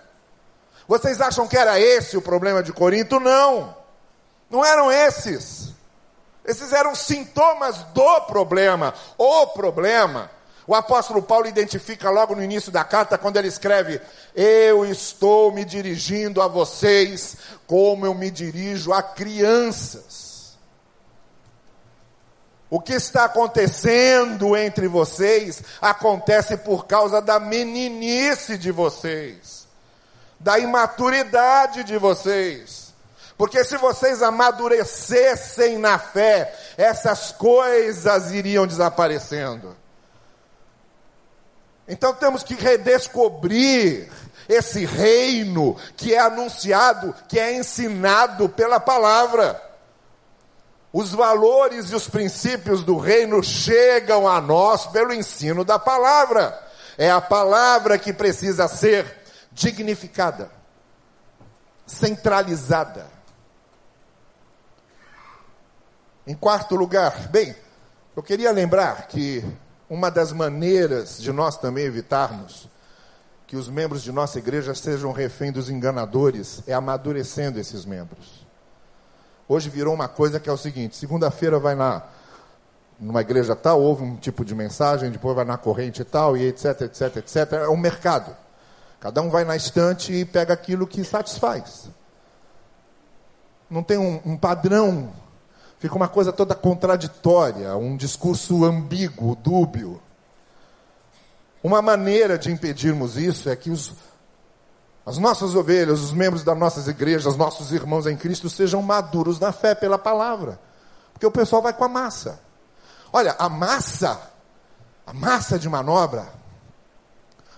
Vocês 0.86 1.20
acham 1.20 1.48
que 1.48 1.56
era 1.56 1.80
esse 1.80 2.16
o 2.16 2.22
problema 2.22 2.62
de 2.62 2.72
Corinto? 2.72 3.18
Não. 3.18 3.76
Não 4.48 4.64
eram 4.64 4.90
esses. 4.90 5.74
Esses 6.44 6.72
eram 6.72 6.94
sintomas 6.94 7.78
do 7.92 8.20
problema. 8.22 8.94
O 9.18 9.48
problema. 9.48 10.30
O 10.66 10.74
apóstolo 10.74 11.22
Paulo 11.22 11.46
identifica 11.46 12.10
logo 12.10 12.34
no 12.34 12.42
início 12.42 12.72
da 12.72 12.82
carta, 12.82 13.16
quando 13.16 13.36
ele 13.36 13.48
escreve: 13.48 14.00
Eu 14.34 14.84
estou 14.84 15.52
me 15.52 15.64
dirigindo 15.64 16.42
a 16.42 16.48
vocês 16.48 17.36
como 17.66 18.04
eu 18.04 18.14
me 18.14 18.30
dirijo 18.30 18.92
a 18.92 19.02
crianças. 19.02 20.26
O 22.68 22.80
que 22.80 22.94
está 22.94 23.24
acontecendo 23.26 24.56
entre 24.56 24.88
vocês 24.88 25.62
acontece 25.80 26.56
por 26.56 26.86
causa 26.86 27.22
da 27.22 27.38
meninice 27.38 28.58
de 28.58 28.72
vocês, 28.72 29.65
da 30.38 30.58
imaturidade 30.58 31.84
de 31.84 31.96
vocês. 31.98 32.86
Porque 33.36 33.62
se 33.64 33.76
vocês 33.76 34.22
amadurecessem 34.22 35.78
na 35.78 35.98
fé, 35.98 36.54
essas 36.76 37.32
coisas 37.32 38.30
iriam 38.32 38.66
desaparecendo. 38.66 39.76
Então 41.86 42.14
temos 42.14 42.42
que 42.42 42.54
redescobrir 42.54 44.10
esse 44.48 44.84
reino 44.84 45.76
que 45.96 46.14
é 46.14 46.18
anunciado, 46.18 47.14
que 47.28 47.38
é 47.38 47.54
ensinado 47.54 48.48
pela 48.48 48.80
palavra. 48.80 49.62
Os 50.92 51.12
valores 51.12 51.90
e 51.90 51.94
os 51.94 52.08
princípios 52.08 52.82
do 52.82 52.96
reino 52.96 53.42
chegam 53.42 54.26
a 54.26 54.40
nós 54.40 54.86
pelo 54.86 55.12
ensino 55.12 55.64
da 55.64 55.78
palavra. 55.78 56.58
É 56.96 57.10
a 57.10 57.20
palavra 57.20 57.98
que 57.98 58.12
precisa 58.12 58.66
ser 58.66 59.25
dignificada, 59.56 60.50
centralizada. 61.86 63.06
Em 66.26 66.34
quarto 66.34 66.76
lugar, 66.76 67.28
bem, 67.28 67.56
eu 68.14 68.22
queria 68.22 68.52
lembrar 68.52 69.08
que 69.08 69.42
uma 69.88 70.10
das 70.10 70.30
maneiras 70.30 71.18
de 71.18 71.32
nós 71.32 71.56
também 71.56 71.84
evitarmos 71.84 72.68
que 73.46 73.56
os 73.56 73.68
membros 73.68 74.02
de 74.02 74.12
nossa 74.12 74.38
igreja 74.38 74.74
sejam 74.74 75.10
refém 75.10 75.50
dos 75.50 75.70
enganadores 75.70 76.62
é 76.66 76.74
amadurecendo 76.74 77.58
esses 77.58 77.86
membros. 77.86 78.46
Hoje 79.48 79.70
virou 79.70 79.94
uma 79.94 80.08
coisa 80.08 80.38
que 80.38 80.50
é 80.50 80.52
o 80.52 80.56
seguinte: 80.58 80.96
segunda-feira 80.96 81.58
vai 81.58 81.74
na 81.74 82.02
numa 82.98 83.20
igreja 83.20 83.54
tal, 83.54 83.80
houve 83.80 84.02
um 84.02 84.16
tipo 84.16 84.44
de 84.44 84.54
mensagem, 84.54 85.10
depois 85.10 85.36
vai 85.36 85.44
na 85.44 85.56
corrente 85.56 86.02
tal, 86.02 86.36
e 86.36 86.46
etc, 86.46 86.82
etc, 86.82 87.16
etc. 87.16 87.52
É 87.52 87.68
um 87.68 87.76
mercado. 87.76 88.36
Cada 89.00 89.20
um 89.22 89.30
vai 89.30 89.44
na 89.44 89.56
estante 89.56 90.12
e 90.12 90.24
pega 90.24 90.54
aquilo 90.54 90.86
que 90.86 91.04
satisfaz. 91.04 91.88
Não 93.68 93.82
tem 93.82 93.98
um, 93.98 94.20
um 94.24 94.36
padrão 94.36 95.12
Fica 95.78 95.94
uma 95.94 96.08
coisa 96.08 96.32
toda 96.32 96.54
contraditória, 96.54 97.76
um 97.76 97.96
discurso 97.96 98.64
ambíguo, 98.64 99.36
dúbio. 99.36 100.00
Uma 101.62 101.82
maneira 101.82 102.38
de 102.38 102.50
impedirmos 102.50 103.16
isso 103.16 103.50
é 103.50 103.56
que 103.56 103.70
os, 103.70 103.92
as 105.04 105.18
nossas 105.18 105.54
ovelhas, 105.54 106.00
os 106.00 106.12
membros 106.12 106.42
das 106.42 106.56
nossas 106.56 106.88
igrejas, 106.88 107.36
nossos 107.36 107.72
irmãos 107.72 108.06
em 108.06 108.16
Cristo 108.16 108.48
sejam 108.48 108.80
maduros 108.80 109.38
na 109.38 109.52
fé 109.52 109.74
pela 109.74 109.98
palavra. 109.98 110.58
Porque 111.12 111.26
o 111.26 111.30
pessoal 111.30 111.60
vai 111.60 111.74
com 111.74 111.84
a 111.84 111.88
massa. 111.88 112.40
Olha, 113.12 113.36
a 113.38 113.48
massa, 113.48 114.18
a 115.06 115.12
massa 115.12 115.58
de 115.58 115.68
manobra, 115.68 116.26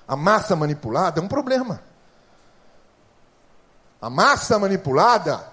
a 0.08 0.16
massa 0.16 0.56
manipulada 0.56 1.20
é 1.20 1.22
um 1.22 1.28
problema. 1.28 1.82
A 4.00 4.08
massa 4.08 4.58
manipulada 4.58 5.44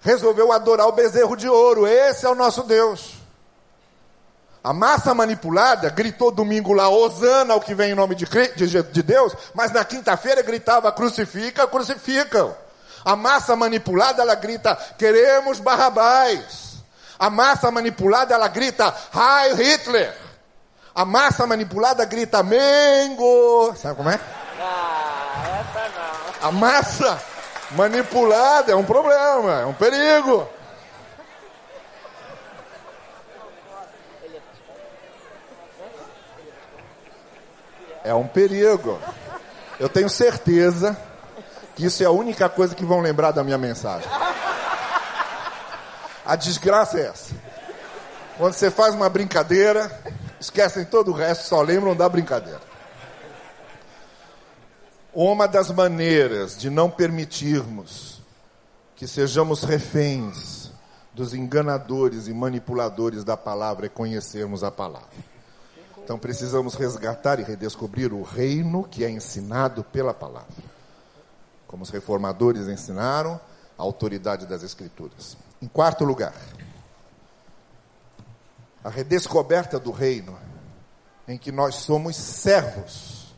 resolveu 0.00 0.50
adorar 0.50 0.88
o 0.88 0.92
bezerro 0.92 1.36
de 1.36 1.48
ouro. 1.48 1.86
Esse 1.86 2.26
é 2.26 2.28
o 2.28 2.34
nosso 2.34 2.64
Deus. 2.64 3.20
A 4.64 4.72
massa 4.72 5.14
manipulada 5.14 5.88
gritou 5.90 6.32
domingo 6.32 6.72
lá, 6.72 6.88
Osana, 6.88 7.54
o 7.54 7.60
que 7.60 7.74
vem 7.74 7.92
em 7.92 7.94
nome 7.94 8.14
de, 8.14 8.26
de, 8.56 8.82
de 8.82 9.02
Deus, 9.02 9.34
mas 9.54 9.70
na 9.70 9.84
quinta-feira 9.84 10.42
gritava, 10.42 10.92
crucifica, 10.92 11.66
crucificam. 11.66 12.54
A 13.02 13.16
massa 13.16 13.56
manipulada, 13.56 14.22
ela 14.22 14.34
grita, 14.34 14.76
queremos 14.98 15.60
Barrabás. 15.60 16.82
A 17.18 17.30
massa 17.30 17.70
manipulada, 17.70 18.34
ela 18.34 18.48
grita, 18.48 18.94
Heil 19.14 19.56
Hitler. 19.56 20.29
A 20.94 21.04
massa 21.04 21.46
manipulada 21.46 22.04
grita, 22.04 22.42
Mengo. 22.42 23.74
Sabe 23.76 23.96
como 23.96 24.10
é? 24.10 24.18
Ah, 24.60 25.60
essa 25.60 25.88
não. 25.88 26.48
A 26.48 26.52
massa 26.52 27.22
manipulada 27.72 28.72
é 28.72 28.74
um 28.74 28.84
problema, 28.84 29.60
é 29.60 29.66
um 29.66 29.74
perigo. 29.74 30.48
É 38.02 38.14
um 38.14 38.26
perigo. 38.26 38.98
Eu 39.78 39.88
tenho 39.88 40.08
certeza 40.08 40.96
que 41.76 41.86
isso 41.86 42.02
é 42.02 42.06
a 42.06 42.10
única 42.10 42.48
coisa 42.48 42.74
que 42.74 42.84
vão 42.84 43.00
lembrar 43.00 43.30
da 43.30 43.44
minha 43.44 43.58
mensagem. 43.58 44.08
A 46.24 46.36
desgraça 46.36 46.98
é 46.98 47.06
essa. 47.06 47.34
Quando 48.36 48.54
você 48.54 48.70
faz 48.70 48.94
uma 48.94 49.08
brincadeira, 49.08 49.90
Esquecem 50.40 50.86
todo 50.86 51.10
o 51.10 51.14
resto, 51.14 51.46
só 51.46 51.60
lembram 51.60 51.94
da 51.94 52.08
brincadeira. 52.08 52.62
Uma 55.12 55.46
das 55.46 55.70
maneiras 55.70 56.56
de 56.56 56.70
não 56.70 56.90
permitirmos 56.90 58.22
que 58.96 59.06
sejamos 59.06 59.62
reféns 59.64 60.70
dos 61.12 61.34
enganadores 61.34 62.26
e 62.26 62.32
manipuladores 62.32 63.22
da 63.22 63.36
palavra 63.36 63.86
é 63.86 63.88
conhecermos 63.88 64.64
a 64.64 64.70
palavra. 64.70 65.08
Então 66.02 66.18
precisamos 66.18 66.74
resgatar 66.74 67.38
e 67.38 67.42
redescobrir 67.42 68.12
o 68.12 68.22
reino 68.22 68.84
que 68.84 69.04
é 69.04 69.10
ensinado 69.10 69.84
pela 69.84 70.14
palavra. 70.14 70.48
Como 71.66 71.82
os 71.82 71.90
reformadores 71.90 72.66
ensinaram, 72.66 73.38
a 73.78 73.82
autoridade 73.82 74.46
das 74.46 74.62
Escrituras. 74.62 75.36
Em 75.60 75.66
quarto 75.66 76.04
lugar, 76.04 76.34
a 78.82 78.88
redescoberta 78.88 79.78
do 79.78 79.90
reino, 79.90 80.38
em 81.28 81.36
que 81.36 81.52
nós 81.52 81.76
somos 81.76 82.16
servos 82.16 83.34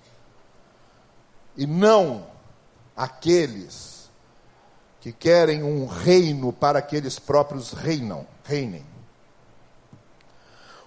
e 1.57 1.67
não 1.67 2.27
aqueles 2.97 4.11
que 5.01 5.13
querem 5.13 5.63
um 5.63 5.87
reino 5.87 6.53
para 6.53 6.81
que 6.81 6.95
eles 6.95 7.19
próprios 7.19 7.73
reinam, 7.73 8.27
reinem. 8.45 8.87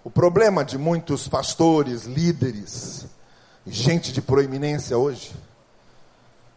O 0.03 0.09
problema 0.09 0.63
de 0.63 0.77
muitos 0.77 1.27
pastores, 1.27 2.03
líderes, 2.03 3.05
gente 3.65 4.13
de 4.13 4.21
proeminência 4.21 4.97
hoje, 4.97 5.35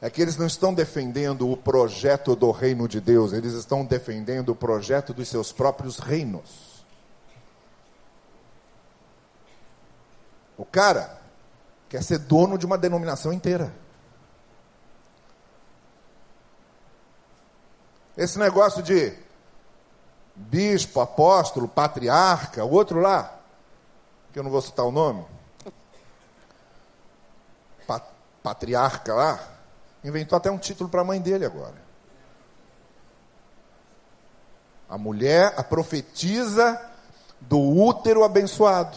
é 0.01 0.09
que 0.09 0.23
eles 0.23 0.37
não 0.37 0.47
estão 0.47 0.73
defendendo 0.73 1.51
o 1.51 1.57
projeto 1.57 2.37
do 2.37 2.51
reino 2.53 2.87
de 2.87 3.01
Deus, 3.01 3.33
eles 3.33 3.55
estão 3.55 3.85
defendendo 3.85 4.51
o 4.51 4.55
projeto 4.55 5.13
dos 5.13 5.29
seus 5.29 5.51
próprios 5.51 5.99
reinos. 5.99 6.78
O 10.59 10.65
cara 10.65 11.17
quer 11.89 12.03
ser 12.03 12.19
dono 12.19 12.59
de 12.59 12.67
uma 12.67 12.77
denominação 12.77 13.33
inteira. 13.33 13.73
Esse 18.17 18.37
negócio 18.37 18.83
de 18.83 19.17
bispo, 20.35 21.01
apóstolo, 21.01 21.69
patriarca, 21.69 22.65
o 22.65 22.71
outro 22.71 23.01
lá, 23.01 23.39
que 24.33 24.39
eu 24.41 24.43
não 24.43 24.51
vou 24.51 24.61
citar 24.61 24.85
o 24.85 24.91
nome, 24.91 25.25
patriarca 28.43 29.15
lá, 29.15 29.41
inventou 30.03 30.37
até 30.37 30.51
um 30.51 30.59
título 30.59 30.91
para 30.91 31.03
a 31.03 31.05
mãe 31.05 31.21
dele 31.21 31.45
agora. 31.45 31.77
A 34.89 34.99
mulher, 34.99 35.55
a 35.57 35.63
profetisa 35.63 36.81
do 37.41 37.61
útero 37.61 38.25
abençoado. 38.25 38.97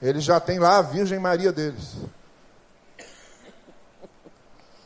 Ele 0.00 0.20
já 0.20 0.40
tem 0.40 0.58
lá 0.58 0.78
a 0.78 0.82
Virgem 0.82 1.18
Maria 1.18 1.52
deles. 1.52 1.96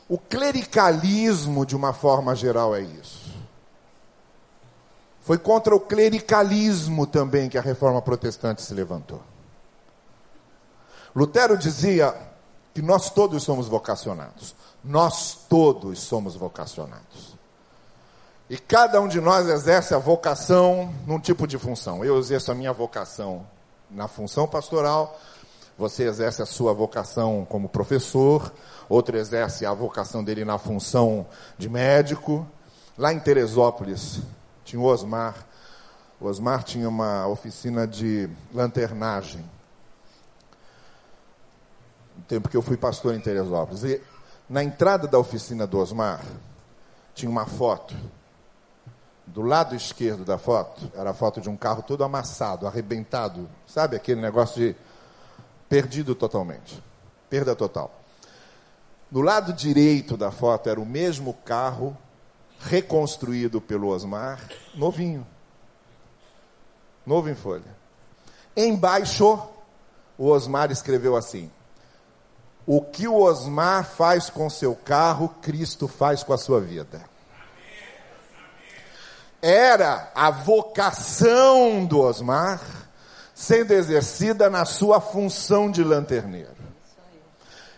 O 0.09 0.18
clericalismo, 0.18 1.64
de 1.64 1.74
uma 1.74 1.92
forma 1.92 2.35
geral, 2.35 2.74
é 2.74 2.81
isso. 2.81 3.33
Foi 5.20 5.38
contra 5.38 5.74
o 5.74 5.81
clericalismo 5.81 7.07
também 7.07 7.48
que 7.48 7.57
a 7.57 7.62
reforma 7.62 8.03
protestante 8.03 8.61
se 8.61 8.74
levantou. 8.74 9.22
Lutero 11.16 11.57
dizia 11.57 12.14
que 12.74 12.83
nós 12.83 13.09
todos 13.09 13.42
somos 13.42 13.68
vocacionados. 13.68 14.55
Nós 14.83 15.46
todos 15.48 16.00
somos 16.00 16.35
vocacionados. 16.35 17.35
E 18.50 18.59
cada 18.59 19.00
um 19.00 19.09
de 19.09 19.20
nós 19.20 19.48
exerce 19.48 19.94
a 19.94 19.98
vocação 19.98 20.92
num 21.07 21.18
tipo 21.18 21.46
de 21.46 21.57
função. 21.57 22.05
Eu 22.05 22.18
exerço 22.18 22.53
a 22.53 22.55
minha 22.55 22.72
vocação 22.72 23.46
na 23.94 24.09
função 24.09 24.46
pastoral, 24.46 25.18
você 25.78 26.04
exerce 26.04 26.42
a 26.42 26.46
sua 26.46 26.72
vocação 26.72 27.46
como 27.48 27.68
professor, 27.68 28.52
outro 28.88 29.16
exerce 29.16 29.64
a 29.64 29.72
vocação 29.72 30.22
dele 30.22 30.44
na 30.44 30.59
função 30.59 31.26
de 31.59 31.68
médico. 31.68 32.46
Lá 32.96 33.12
em 33.12 33.18
Teresópolis, 33.18 34.20
tinha 34.64 34.80
o 34.80 34.85
Osmar. 34.85 35.35
O 36.20 36.26
Osmar 36.26 36.62
tinha 36.62 36.88
uma 36.88 37.26
oficina 37.26 37.87
de 37.87 38.28
lanternagem. 38.52 39.44
No 42.16 42.22
tempo 42.24 42.48
que 42.48 42.57
eu 42.57 42.62
fui 42.62 42.76
pastor 42.76 43.14
em 43.14 43.20
Teresópolis. 43.20 43.83
E 43.83 44.00
na 44.48 44.62
entrada 44.62 45.09
da 45.09 45.18
oficina 45.18 45.66
do 45.66 45.78
Osmar, 45.78 46.22
tinha 47.14 47.30
uma 47.30 47.46
foto 47.46 47.94
do 49.26 49.42
lado 49.42 49.74
esquerdo 49.74 50.24
da 50.24 50.37
foto, 50.37 50.90
era 50.94 51.10
a 51.10 51.14
foto 51.14 51.40
de 51.40 51.48
um 51.48 51.56
carro 51.56 51.82
todo 51.82 52.04
amassado, 52.04 52.66
arrebentado. 52.66 53.48
Sabe 53.66 53.96
aquele 53.96 54.20
negócio 54.20 54.60
de 54.60 54.76
perdido 55.68 56.14
totalmente? 56.14 56.82
Perda 57.30 57.56
total. 57.56 57.90
No 59.10 59.20
lado 59.22 59.52
direito 59.52 60.16
da 60.16 60.30
foto 60.30 60.68
era 60.68 60.80
o 60.80 60.87
mesmo 60.87 61.34
carro 61.44 61.96
reconstruído 62.60 63.60
pelo 63.60 63.88
Osmar, 63.88 64.40
novinho. 64.74 65.26
Novo 67.06 67.28
em 67.28 67.34
folha. 67.34 67.84
Embaixo, 68.56 69.38
o 70.16 70.28
Osmar 70.28 70.70
escreveu 70.70 71.16
assim: 71.16 71.50
O 72.66 72.80
que 72.80 73.08
o 73.08 73.20
Osmar 73.20 73.84
faz 73.84 74.30
com 74.30 74.48
seu 74.48 74.74
carro, 74.74 75.28
Cristo 75.42 75.88
faz 75.88 76.22
com 76.22 76.32
a 76.32 76.38
sua 76.38 76.60
vida 76.60 77.13
era 79.46 80.11
a 80.14 80.30
vocação 80.30 81.85
do 81.85 82.00
Osmar 82.00 82.62
sendo 83.35 83.72
exercida 83.72 84.48
na 84.48 84.64
sua 84.64 85.02
função 85.02 85.70
de 85.70 85.85
lanterneiro. 85.85 86.54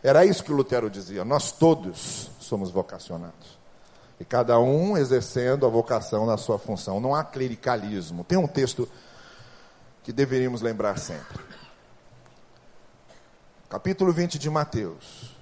Era 0.01 0.25
isso 0.25 0.45
que 0.45 0.53
Lutero 0.53 0.89
dizia. 0.89 1.25
Nós 1.25 1.51
todos 1.51 2.31
somos 2.39 2.71
vocacionados. 2.71 3.59
E 4.21 4.25
cada 4.25 4.61
um 4.61 4.97
exercendo 4.97 5.67
a 5.67 5.69
vocação 5.69 6.25
na 6.25 6.37
sua 6.37 6.57
função. 6.57 7.01
Não 7.01 7.13
há 7.13 7.25
clericalismo. 7.25 8.23
Tem 8.23 8.39
um 8.39 8.47
texto 8.47 8.89
que 10.05 10.13
deveríamos 10.13 10.63
lembrar 10.63 10.97
sempre. 11.01 11.45
Capítulo 13.69 14.13
20 14.13 14.39
de 14.39 14.49
Mateus. 14.49 15.36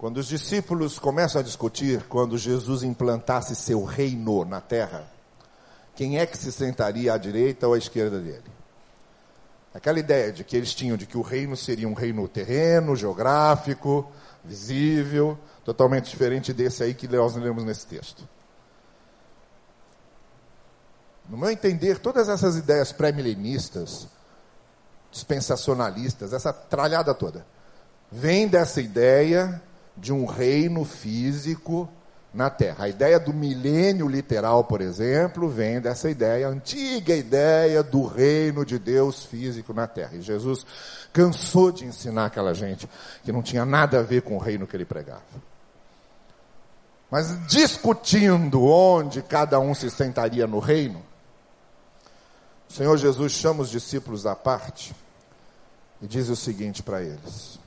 Quando 0.00 0.16
os 0.16 0.28
discípulos 0.28 0.98
começam 0.98 1.42
a 1.42 1.44
discutir 1.44 2.04
quando 2.04 2.38
Jesus 2.38 2.82
implantasse 2.82 3.54
seu 3.54 3.84
reino 3.84 4.46
na 4.46 4.58
terra, 4.58 5.06
quem 5.94 6.18
é 6.18 6.24
que 6.24 6.38
se 6.38 6.50
sentaria 6.50 7.12
à 7.12 7.18
direita 7.18 7.68
ou 7.68 7.74
à 7.74 7.78
esquerda 7.78 8.18
dele? 8.18 8.50
Aquela 9.74 9.98
ideia 9.98 10.32
de 10.32 10.42
que 10.42 10.56
eles 10.56 10.72
tinham 10.72 10.96
de 10.96 11.04
que 11.04 11.18
o 11.18 11.20
reino 11.20 11.54
seria 11.54 11.86
um 11.86 11.92
reino 11.92 12.26
terreno, 12.26 12.96
geográfico, 12.96 14.10
visível, 14.42 15.38
totalmente 15.66 16.08
diferente 16.08 16.54
desse 16.54 16.82
aí 16.82 16.94
que 16.94 17.06
nós 17.06 17.36
lemos 17.36 17.62
nesse 17.62 17.86
texto. 17.86 18.26
No 21.28 21.36
meu 21.36 21.50
entender, 21.50 21.98
todas 21.98 22.26
essas 22.30 22.56
ideias 22.56 22.90
pré-milenistas, 22.90 24.08
dispensacionalistas, 25.10 26.32
essa 26.32 26.54
tralhada 26.54 27.12
toda, 27.12 27.44
vem 28.10 28.48
dessa 28.48 28.80
ideia 28.80 29.62
de 30.00 30.12
um 30.12 30.24
reino 30.24 30.84
físico 30.84 31.88
na 32.32 32.48
Terra. 32.48 32.84
A 32.84 32.88
ideia 32.88 33.20
do 33.20 33.34
milênio 33.34 34.08
literal, 34.08 34.64
por 34.64 34.80
exemplo, 34.80 35.48
vem 35.48 35.80
dessa 35.80 36.08
ideia, 36.08 36.48
antiga 36.48 37.14
ideia 37.14 37.82
do 37.82 38.06
reino 38.06 38.64
de 38.64 38.78
Deus 38.78 39.24
físico 39.24 39.74
na 39.74 39.86
Terra. 39.86 40.16
E 40.16 40.22
Jesus 40.22 40.64
cansou 41.12 41.70
de 41.70 41.84
ensinar 41.84 42.26
aquela 42.26 42.54
gente 42.54 42.88
que 43.22 43.32
não 43.32 43.42
tinha 43.42 43.64
nada 43.64 43.98
a 43.98 44.02
ver 44.02 44.22
com 44.22 44.36
o 44.36 44.40
reino 44.40 44.66
que 44.66 44.76
ele 44.76 44.84
pregava. 44.84 45.50
Mas 47.10 47.46
discutindo 47.46 48.62
onde 48.62 49.20
cada 49.20 49.58
um 49.58 49.74
se 49.74 49.90
sentaria 49.90 50.46
no 50.46 50.60
reino, 50.60 51.02
o 52.68 52.72
Senhor 52.72 52.96
Jesus 52.96 53.32
chama 53.32 53.62
os 53.62 53.68
discípulos 53.70 54.26
à 54.26 54.36
parte 54.36 54.94
e 56.00 56.06
diz 56.06 56.28
o 56.28 56.36
seguinte 56.36 56.84
para 56.84 57.02
eles: 57.02 57.58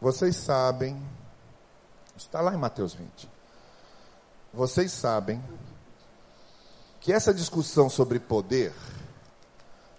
Vocês 0.00 0.34
sabem 0.34 1.00
Está 2.20 2.42
lá 2.42 2.52
em 2.52 2.58
Mateus 2.58 2.92
20. 2.92 3.28
Vocês 4.52 4.92
sabem 4.92 5.42
que 7.00 7.14
essa 7.14 7.32
discussão 7.32 7.88
sobre 7.88 8.20
poder 8.20 8.74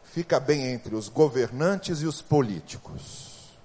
fica 0.04 0.40
bem 0.40 0.68
entre 0.68 0.94
os 0.94 1.10
governantes 1.10 2.02
e 2.02 2.06
os 2.06 2.22
políticos. 2.22 3.58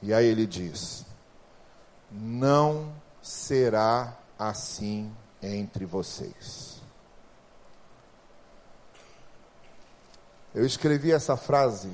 E 0.00 0.14
aí 0.14 0.24
ele 0.24 0.46
diz: 0.46 1.04
não 2.10 2.90
será 3.20 4.16
assim 4.38 5.14
entre 5.42 5.84
vocês. 5.84 6.80
Eu 10.54 10.64
escrevi 10.64 11.12
essa 11.12 11.36
frase 11.36 11.92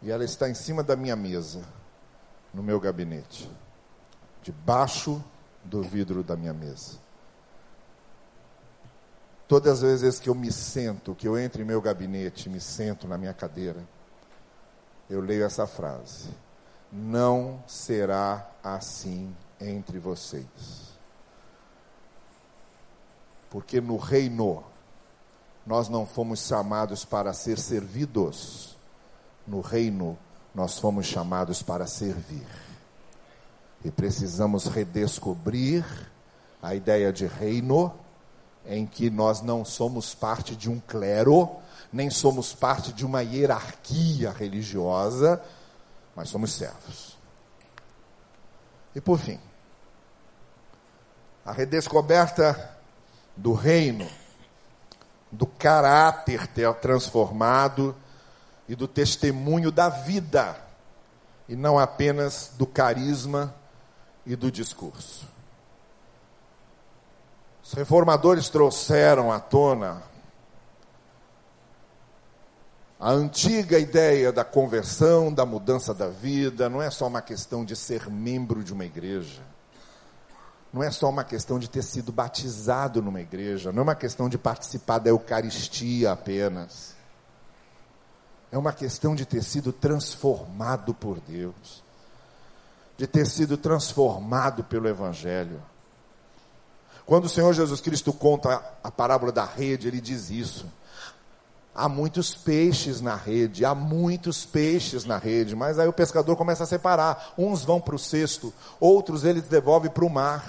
e 0.00 0.10
ela 0.10 0.24
está 0.24 0.48
em 0.48 0.54
cima 0.54 0.82
da 0.82 0.96
minha 0.96 1.14
mesa, 1.14 1.62
no 2.54 2.62
meu 2.62 2.80
gabinete 2.80 3.50
debaixo 4.42 5.22
do 5.64 5.82
vidro 5.82 6.22
da 6.22 6.36
minha 6.36 6.52
mesa. 6.52 7.00
todas 9.46 9.84
as 9.84 10.00
vezes 10.00 10.18
que 10.18 10.30
eu 10.30 10.34
me 10.34 10.50
sento, 10.50 11.14
que 11.14 11.28
eu 11.28 11.38
entro 11.38 11.60
em 11.60 11.64
meu 11.64 11.80
gabinete, 11.80 12.48
me 12.48 12.58
sento 12.58 13.06
na 13.06 13.18
minha 13.18 13.34
cadeira, 13.34 13.86
eu 15.10 15.20
leio 15.20 15.44
essa 15.44 15.66
frase: 15.66 16.30
Não 16.90 17.62
será 17.66 18.50
assim 18.64 19.34
entre 19.60 19.98
vocês. 19.98 20.92
Porque 23.50 23.80
no 23.80 23.98
reino, 23.98 24.64
nós 25.66 25.88
não 25.88 26.06
fomos 26.06 26.40
chamados 26.40 27.04
para 27.04 27.34
ser 27.34 27.58
servidos, 27.58 28.78
no 29.46 29.60
reino, 29.60 30.18
nós 30.54 30.78
fomos 30.78 31.06
chamados 31.06 31.62
para 31.62 31.86
servir. 31.86 32.71
E 33.84 33.90
precisamos 33.90 34.66
redescobrir 34.66 35.84
a 36.62 36.74
ideia 36.74 37.12
de 37.12 37.26
reino, 37.26 37.92
em 38.64 38.86
que 38.86 39.10
nós 39.10 39.42
não 39.42 39.64
somos 39.64 40.14
parte 40.14 40.54
de 40.54 40.70
um 40.70 40.78
clero, 40.78 41.50
nem 41.92 42.08
somos 42.08 42.54
parte 42.54 42.92
de 42.92 43.04
uma 43.04 43.22
hierarquia 43.22 44.30
religiosa, 44.30 45.42
mas 46.14 46.28
somos 46.28 46.52
servos. 46.52 47.18
E 48.94 49.00
por 49.00 49.18
fim, 49.18 49.40
a 51.44 51.50
redescoberta 51.50 52.70
do 53.36 53.52
reino, 53.52 54.08
do 55.30 55.46
caráter 55.46 56.46
transformado 56.80 57.96
e 58.68 58.76
do 58.76 58.86
testemunho 58.86 59.72
da 59.72 59.88
vida, 59.88 60.56
e 61.48 61.56
não 61.56 61.78
apenas 61.78 62.52
do 62.56 62.66
carisma 62.66 63.52
e 64.24 64.36
do 64.36 64.50
discurso. 64.50 65.26
Os 67.62 67.72
reformadores 67.72 68.48
trouxeram 68.48 69.32
à 69.32 69.40
tona 69.40 70.02
a 73.02 73.10
antiga 73.10 73.80
ideia 73.80 74.30
da 74.30 74.44
conversão, 74.44 75.34
da 75.34 75.44
mudança 75.44 75.92
da 75.92 76.08
vida, 76.08 76.68
não 76.68 76.80
é 76.80 76.88
só 76.88 77.08
uma 77.08 77.20
questão 77.20 77.64
de 77.64 77.74
ser 77.74 78.08
membro 78.08 78.62
de 78.62 78.72
uma 78.72 78.84
igreja. 78.84 79.42
Não 80.72 80.84
é 80.84 80.88
só 80.88 81.10
uma 81.10 81.24
questão 81.24 81.58
de 81.58 81.68
ter 81.68 81.82
sido 81.82 82.12
batizado 82.12 83.02
numa 83.02 83.20
igreja, 83.20 83.72
não 83.72 83.80
é 83.80 83.82
uma 83.82 83.94
questão 83.96 84.28
de 84.28 84.38
participar 84.38 85.00
da 85.00 85.10
Eucaristia 85.10 86.12
apenas. 86.12 86.94
É 88.52 88.56
uma 88.56 88.72
questão 88.72 89.16
de 89.16 89.26
ter 89.26 89.42
sido 89.42 89.72
transformado 89.72 90.94
por 90.94 91.18
Deus, 91.18 91.82
de 93.02 93.08
ter 93.08 93.26
sido 93.26 93.56
transformado 93.56 94.62
pelo 94.62 94.86
Evangelho. 94.86 95.60
Quando 97.04 97.24
o 97.24 97.28
Senhor 97.28 97.52
Jesus 97.52 97.80
Cristo 97.80 98.12
conta 98.12 98.62
a 98.80 98.92
parábola 98.92 99.32
da 99.32 99.44
rede, 99.44 99.88
ele 99.88 100.00
diz 100.00 100.30
isso. 100.30 100.66
Há 101.74 101.88
muitos 101.88 102.32
peixes 102.32 103.00
na 103.00 103.16
rede, 103.16 103.64
há 103.64 103.74
muitos 103.74 104.46
peixes 104.46 105.04
na 105.04 105.18
rede, 105.18 105.56
mas 105.56 105.80
aí 105.80 105.88
o 105.88 105.92
pescador 105.92 106.36
começa 106.36 106.62
a 106.62 106.66
separar. 106.66 107.34
Uns 107.36 107.64
vão 107.64 107.80
para 107.80 107.96
o 107.96 107.98
cesto, 107.98 108.54
outros 108.78 109.24
ele 109.24 109.40
devolve 109.40 109.90
para 109.90 110.04
o 110.04 110.08
mar. 110.08 110.48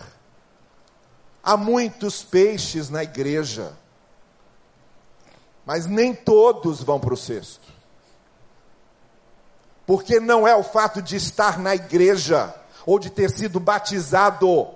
Há 1.41 1.57
muitos 1.57 2.21
peixes 2.21 2.87
na 2.87 3.01
igreja, 3.01 3.73
mas 5.65 5.87
nem 5.87 6.13
todos 6.13 6.83
vão 6.83 6.99
para 6.99 7.15
o 7.15 7.17
cesto. 7.17 7.72
Porque 9.85 10.19
não 10.19 10.47
é 10.47 10.55
o 10.55 10.63
fato 10.63 11.01
de 11.01 11.15
estar 11.15 11.59
na 11.59 11.75
igreja 11.75 12.53
ou 12.85 12.99
de 12.99 13.09
ter 13.09 13.29
sido 13.29 13.59
batizado 13.59 14.69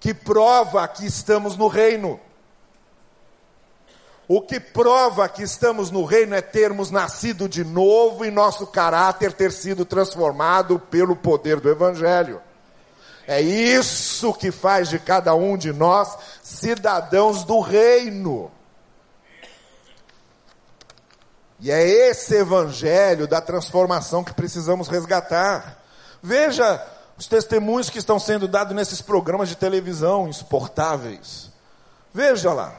que 0.00 0.12
prova 0.12 0.86
que 0.88 1.06
estamos 1.06 1.56
no 1.56 1.68
reino. 1.68 2.18
O 4.26 4.40
que 4.40 4.58
prova 4.58 5.28
que 5.28 5.42
estamos 5.42 5.90
no 5.90 6.04
reino 6.04 6.34
é 6.34 6.40
termos 6.40 6.90
nascido 6.90 7.48
de 7.48 7.62
novo 7.62 8.24
e 8.24 8.30
nosso 8.30 8.66
caráter 8.66 9.32
ter 9.32 9.52
sido 9.52 9.84
transformado 9.84 10.78
pelo 10.78 11.14
poder 11.14 11.60
do 11.60 11.68
Evangelho. 11.68 12.40
É 13.26 13.40
isso 13.40 14.32
que 14.32 14.50
faz 14.50 14.88
de 14.88 14.98
cada 14.98 15.34
um 15.34 15.56
de 15.56 15.72
nós 15.72 16.16
cidadãos 16.42 17.44
do 17.44 17.60
reino. 17.60 18.50
E 21.62 21.70
é 21.70 21.80
esse 21.80 22.34
Evangelho 22.34 23.28
da 23.28 23.40
transformação 23.40 24.24
que 24.24 24.34
precisamos 24.34 24.88
resgatar. 24.88 25.78
Veja 26.20 26.84
os 27.16 27.28
testemunhos 27.28 27.88
que 27.88 27.98
estão 27.98 28.18
sendo 28.18 28.48
dados 28.48 28.74
nesses 28.74 29.00
programas 29.00 29.48
de 29.48 29.54
televisão 29.54 30.26
insuportáveis. 30.28 31.52
Veja 32.12 32.52
lá. 32.52 32.74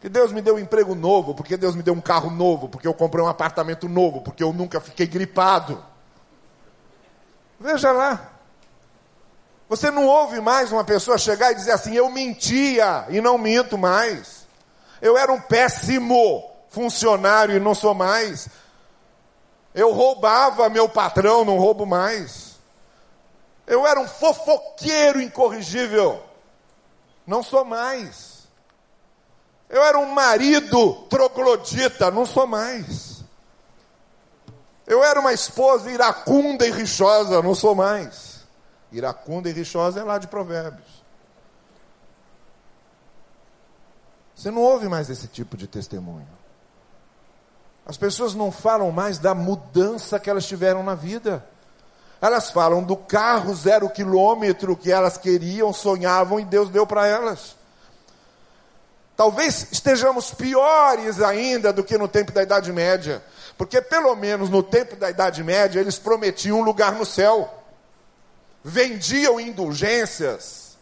Que 0.00 0.08
Deus 0.08 0.30
me 0.30 0.40
deu 0.40 0.54
um 0.54 0.58
emprego 0.60 0.94
novo, 0.94 1.34
porque 1.34 1.56
Deus 1.56 1.74
me 1.74 1.82
deu 1.82 1.94
um 1.94 2.00
carro 2.00 2.30
novo, 2.30 2.68
porque 2.68 2.86
eu 2.86 2.94
comprei 2.94 3.24
um 3.24 3.28
apartamento 3.28 3.88
novo, 3.88 4.20
porque 4.20 4.42
eu 4.42 4.52
nunca 4.52 4.80
fiquei 4.80 5.08
gripado. 5.08 5.82
Veja 7.58 7.90
lá. 7.90 8.30
Você 9.68 9.90
não 9.90 10.06
ouve 10.06 10.40
mais 10.40 10.70
uma 10.70 10.84
pessoa 10.84 11.18
chegar 11.18 11.50
e 11.50 11.56
dizer 11.56 11.72
assim: 11.72 11.92
eu 11.92 12.08
mentia 12.08 13.04
e 13.08 13.20
não 13.20 13.36
minto 13.36 13.76
mais. 13.76 14.39
Eu 15.00 15.16
era 15.16 15.32
um 15.32 15.40
péssimo 15.40 16.50
funcionário 16.68 17.56
e 17.56 17.60
não 17.60 17.74
sou 17.74 17.94
mais. 17.94 18.48
Eu 19.74 19.92
roubava 19.92 20.68
meu 20.68 20.88
patrão, 20.88 21.44
não 21.44 21.58
roubo 21.58 21.86
mais. 21.86 22.58
Eu 23.66 23.86
era 23.86 24.00
um 24.00 24.08
fofoqueiro 24.08 25.20
incorrigível, 25.20 26.22
não 27.26 27.42
sou 27.42 27.64
mais. 27.64 28.48
Eu 29.68 29.82
era 29.82 29.96
um 29.96 30.06
marido 30.06 30.94
troglodita, 31.08 32.10
não 32.10 32.26
sou 32.26 32.46
mais. 32.48 33.22
Eu 34.84 35.04
era 35.04 35.20
uma 35.20 35.32
esposa 35.32 35.88
iracunda 35.88 36.66
e 36.66 36.72
rixosa, 36.72 37.40
não 37.40 37.54
sou 37.54 37.76
mais. 37.76 38.40
Iracunda 38.90 39.48
e 39.48 39.52
rixosa 39.52 40.00
é 40.00 40.02
lá 40.02 40.18
de 40.18 40.26
Provérbios. 40.26 40.99
Você 44.40 44.50
não 44.50 44.62
ouve 44.62 44.88
mais 44.88 45.10
esse 45.10 45.26
tipo 45.26 45.54
de 45.54 45.66
testemunho. 45.66 46.26
As 47.84 47.98
pessoas 47.98 48.32
não 48.32 48.50
falam 48.50 48.90
mais 48.90 49.18
da 49.18 49.34
mudança 49.34 50.18
que 50.18 50.30
elas 50.30 50.46
tiveram 50.46 50.82
na 50.82 50.94
vida. 50.94 51.44
Elas 52.22 52.50
falam 52.50 52.82
do 52.82 52.96
carro 52.96 53.54
zero 53.54 53.90
quilômetro 53.90 54.74
que 54.74 54.90
elas 54.90 55.18
queriam, 55.18 55.74
sonhavam 55.74 56.40
e 56.40 56.44
Deus 56.46 56.70
deu 56.70 56.86
para 56.86 57.06
elas. 57.06 57.54
Talvez 59.14 59.70
estejamos 59.72 60.32
piores 60.32 61.20
ainda 61.20 61.70
do 61.70 61.84
que 61.84 61.98
no 61.98 62.08
tempo 62.08 62.32
da 62.32 62.42
Idade 62.42 62.72
Média, 62.72 63.22
porque 63.58 63.82
pelo 63.82 64.16
menos 64.16 64.48
no 64.48 64.62
tempo 64.62 64.96
da 64.96 65.10
Idade 65.10 65.44
Média 65.44 65.80
eles 65.80 65.98
prometiam 65.98 66.60
um 66.60 66.64
lugar 66.64 66.92
no 66.92 67.04
céu, 67.04 67.62
vendiam 68.64 69.38
indulgências 69.38 70.78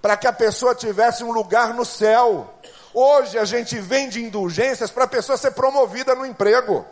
para 0.00 0.16
que 0.16 0.28
a 0.28 0.32
pessoa 0.32 0.72
tivesse 0.72 1.24
um 1.24 1.32
lugar 1.32 1.74
no 1.74 1.84
céu. 1.84 2.48
Hoje 2.94 3.38
a 3.38 3.44
gente 3.44 3.78
vende 3.78 4.22
indulgências 4.22 4.90
para 4.90 5.04
a 5.04 5.08
pessoa 5.08 5.38
ser 5.38 5.52
promovida 5.52 6.14
no 6.14 6.26
emprego. 6.26 6.84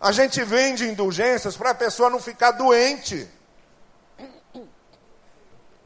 A 0.00 0.12
gente 0.12 0.42
vende 0.44 0.88
indulgências 0.88 1.56
para 1.56 1.70
a 1.70 1.74
pessoa 1.74 2.10
não 2.10 2.20
ficar 2.20 2.52
doente. 2.52 3.28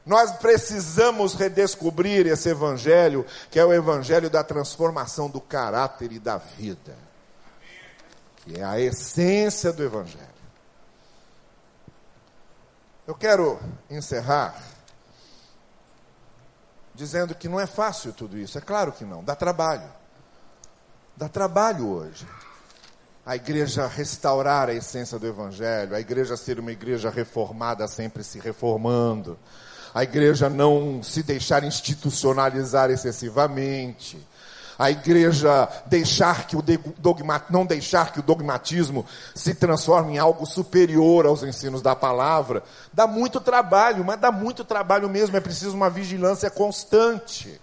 Nós 0.04 0.30
precisamos 0.32 1.34
redescobrir 1.34 2.26
esse 2.26 2.48
evangelho, 2.50 3.26
que 3.50 3.58
é 3.58 3.64
o 3.64 3.72
evangelho 3.72 4.30
da 4.30 4.44
transformação 4.44 5.28
do 5.28 5.40
caráter 5.40 6.12
e 6.12 6.18
da 6.18 6.36
vida. 6.36 6.96
Que 8.36 8.60
é 8.60 8.64
a 8.64 8.78
essência 8.78 9.72
do 9.72 9.82
evangelho. 9.82 10.24
Eu 13.06 13.14
quero 13.14 13.58
encerrar 13.90 14.54
dizendo 16.96 17.34
que 17.34 17.48
não 17.48 17.60
é 17.60 17.66
fácil 17.66 18.12
tudo 18.12 18.38
isso. 18.38 18.56
É 18.56 18.60
claro 18.60 18.90
que 18.90 19.04
não, 19.04 19.22
dá 19.22 19.36
trabalho. 19.36 19.88
Dá 21.16 21.28
trabalho 21.28 21.88
hoje. 21.88 22.26
A 23.24 23.36
igreja 23.36 23.86
restaurar 23.86 24.68
a 24.68 24.74
essência 24.74 25.18
do 25.18 25.26
Evangelho, 25.26 25.94
a 25.94 26.00
igreja 26.00 26.36
ser 26.36 26.58
uma 26.58 26.72
igreja 26.72 27.10
reformada, 27.10 27.86
sempre 27.88 28.22
se 28.22 28.38
reformando, 28.38 29.38
a 29.92 30.02
igreja 30.04 30.48
não 30.48 31.02
se 31.02 31.22
deixar 31.22 31.64
institucionalizar 31.64 32.90
excessivamente, 32.90 34.24
a 34.78 34.90
igreja 34.90 35.68
deixar 35.86 36.46
que 36.46 36.56
o 36.56 36.62
dogma, 36.98 37.42
não 37.48 37.64
deixar 37.64 38.12
que 38.12 38.20
o 38.20 38.22
dogmatismo 38.22 39.06
se 39.34 39.54
transforme 39.54 40.14
em 40.14 40.18
algo 40.18 40.44
superior 40.46 41.26
aos 41.26 41.42
ensinos 41.42 41.82
da 41.82 41.96
palavra, 41.96 42.62
dá 42.92 43.06
muito 43.06 43.40
trabalho, 43.40 44.04
mas 44.04 44.20
dá 44.20 44.30
muito 44.30 44.64
trabalho 44.64 45.08
mesmo, 45.08 45.36
é 45.36 45.40
preciso 45.40 45.74
uma 45.74 45.90
vigilância 45.90 46.50
constante. 46.50 47.60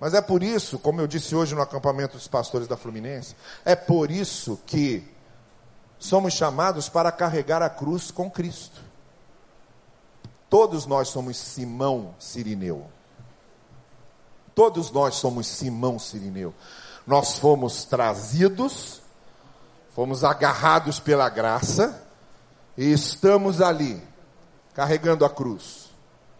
Mas 0.00 0.14
é 0.14 0.20
por 0.20 0.42
isso, 0.42 0.78
como 0.78 1.00
eu 1.00 1.06
disse 1.06 1.34
hoje 1.34 1.54
no 1.54 1.62
acampamento 1.62 2.16
dos 2.16 2.28
pastores 2.28 2.68
da 2.68 2.76
Fluminense, 2.76 3.34
é 3.64 3.74
por 3.74 4.10
isso 4.10 4.60
que 4.64 5.06
somos 5.98 6.34
chamados 6.34 6.88
para 6.88 7.10
carregar 7.10 7.62
a 7.62 7.68
cruz 7.68 8.10
com 8.10 8.30
Cristo. 8.30 8.80
Todos 10.48 10.86
nós 10.86 11.08
somos 11.08 11.36
Simão 11.36 12.14
Sirineu. 12.18 12.86
Todos 14.58 14.90
nós 14.90 15.14
somos 15.14 15.46
Simão 15.46 16.00
Sirineu. 16.00 16.52
Nós 17.06 17.38
fomos 17.38 17.84
trazidos, 17.84 19.00
fomos 19.94 20.24
agarrados 20.24 20.98
pela 20.98 21.28
graça 21.28 22.02
e 22.76 22.90
estamos 22.90 23.62
ali, 23.62 24.02
carregando 24.74 25.24
a 25.24 25.30
cruz 25.30 25.90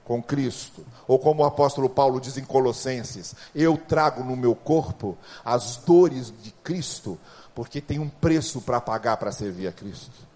com 0.03 0.21
Cristo. 0.21 0.85
Ou 1.07 1.16
como 1.21 1.45
o 1.45 1.47
apóstolo 1.47 1.89
Paulo 1.89 2.21
diz 2.21 2.37
em 2.37 2.45
Colossenses: 2.45 3.37
Eu 3.55 3.77
trago 3.77 4.25
no 4.25 4.37
meu 4.37 4.57
corpo 4.57 5.16
as 5.45 5.77
dores 5.77 6.35
de 6.43 6.51
Cristo, 6.51 7.16
porque 7.55 7.81
tem 7.81 8.01
um 8.01 8.09
preço 8.09 8.61
para 8.61 8.81
pagar 8.81 9.16
para 9.19 9.31
servir 9.31 9.69
a 9.69 9.73
Cristo. 9.73 10.27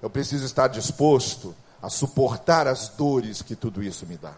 Eu 0.00 0.08
preciso 0.08 0.44
estar 0.44 0.68
disposto 0.68 1.56
a 1.82 1.90
suportar 1.90 2.68
as 2.68 2.90
dores 2.90 3.42
que 3.42 3.56
tudo 3.56 3.82
isso 3.82 4.06
me 4.06 4.16
dá. 4.16 4.34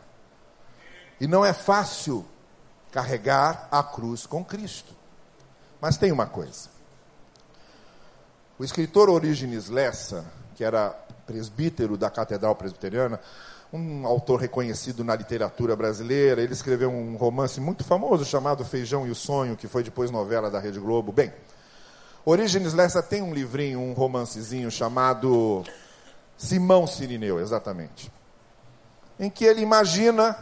E 1.20 1.26
não 1.26 1.45
é 1.45 1.53
fácil 1.53 2.24
carregar 2.93 3.68
a 3.70 3.82
cruz 3.82 4.26
com 4.26 4.45
Cristo. 4.45 4.95
Mas 5.80 5.97
tem 5.97 6.11
uma 6.11 6.26
coisa. 6.26 6.68
O 8.59 8.64
escritor 8.64 9.09
Orígenes 9.09 9.68
Lessa, 9.68 10.24
que 10.57 10.64
era 10.64 10.91
presbítero 11.26 11.97
da 11.97 12.11
Catedral 12.11 12.57
Presbiteriana, 12.57 13.20
um 13.72 14.07
autor 14.07 14.41
reconhecido 14.41 15.05
na 15.05 15.14
literatura 15.14 15.76
brasileira, 15.76 16.41
ele 16.41 16.55
escreveu 16.55 16.91
um 16.91 17.16
romance 17.16 17.61
muito 17.61 17.84
famoso 17.84 18.24
chamado 18.24 18.64
Feijão 18.64 19.07
e 19.07 19.11
o 19.11 19.14
Sonho, 19.14 19.57
que 19.57 19.68
foi 19.68 19.82
depois 19.82 20.11
novela 20.11 20.51
da 20.51 20.59
Rede 20.59 20.80
Globo. 20.80 21.12
Bem, 21.12 21.32
Orígenes 22.24 22.74
Lessa 22.74 23.03
tem 23.03 23.22
um 23.22 23.32
livrinho, 23.32 23.78
um 23.78 23.93
romancezinho 23.93 24.70
chamado 24.70 25.62
Simão 26.36 26.86
Sirineu, 26.86 27.39
exatamente. 27.39 28.11
Em 29.20 29.28
que 29.28 29.45
ele 29.45 29.61
imagina 29.61 30.36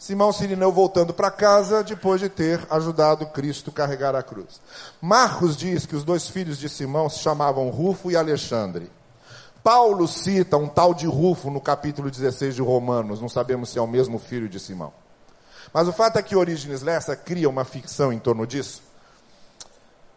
Simão 0.00 0.32
Sirineu 0.32 0.72
voltando 0.72 1.12
para 1.12 1.30
casa 1.30 1.84
depois 1.84 2.22
de 2.22 2.30
ter 2.30 2.66
ajudado 2.70 3.26
Cristo 3.26 3.70
carregar 3.70 4.16
a 4.16 4.22
cruz. 4.22 4.58
Marcos 4.98 5.54
diz 5.54 5.84
que 5.84 5.94
os 5.94 6.04
dois 6.04 6.26
filhos 6.26 6.58
de 6.58 6.70
Simão 6.70 7.10
se 7.10 7.18
chamavam 7.18 7.68
Rufo 7.68 8.10
e 8.10 8.16
Alexandre. 8.16 8.90
Paulo 9.62 10.08
cita 10.08 10.56
um 10.56 10.66
tal 10.66 10.94
de 10.94 11.06
Rufo 11.06 11.50
no 11.50 11.60
capítulo 11.60 12.10
16 12.10 12.54
de 12.54 12.62
Romanos, 12.62 13.20
não 13.20 13.28
sabemos 13.28 13.68
se 13.68 13.78
é 13.78 13.82
o 13.82 13.86
mesmo 13.86 14.18
filho 14.18 14.48
de 14.48 14.58
Simão. 14.58 14.90
Mas 15.70 15.86
o 15.86 15.92
fato 15.92 16.18
é 16.18 16.22
que 16.22 16.34
Orígenes 16.34 16.80
Lessa 16.80 17.14
cria 17.14 17.50
uma 17.50 17.66
ficção 17.66 18.10
em 18.10 18.18
torno 18.18 18.46
disso. 18.46 18.82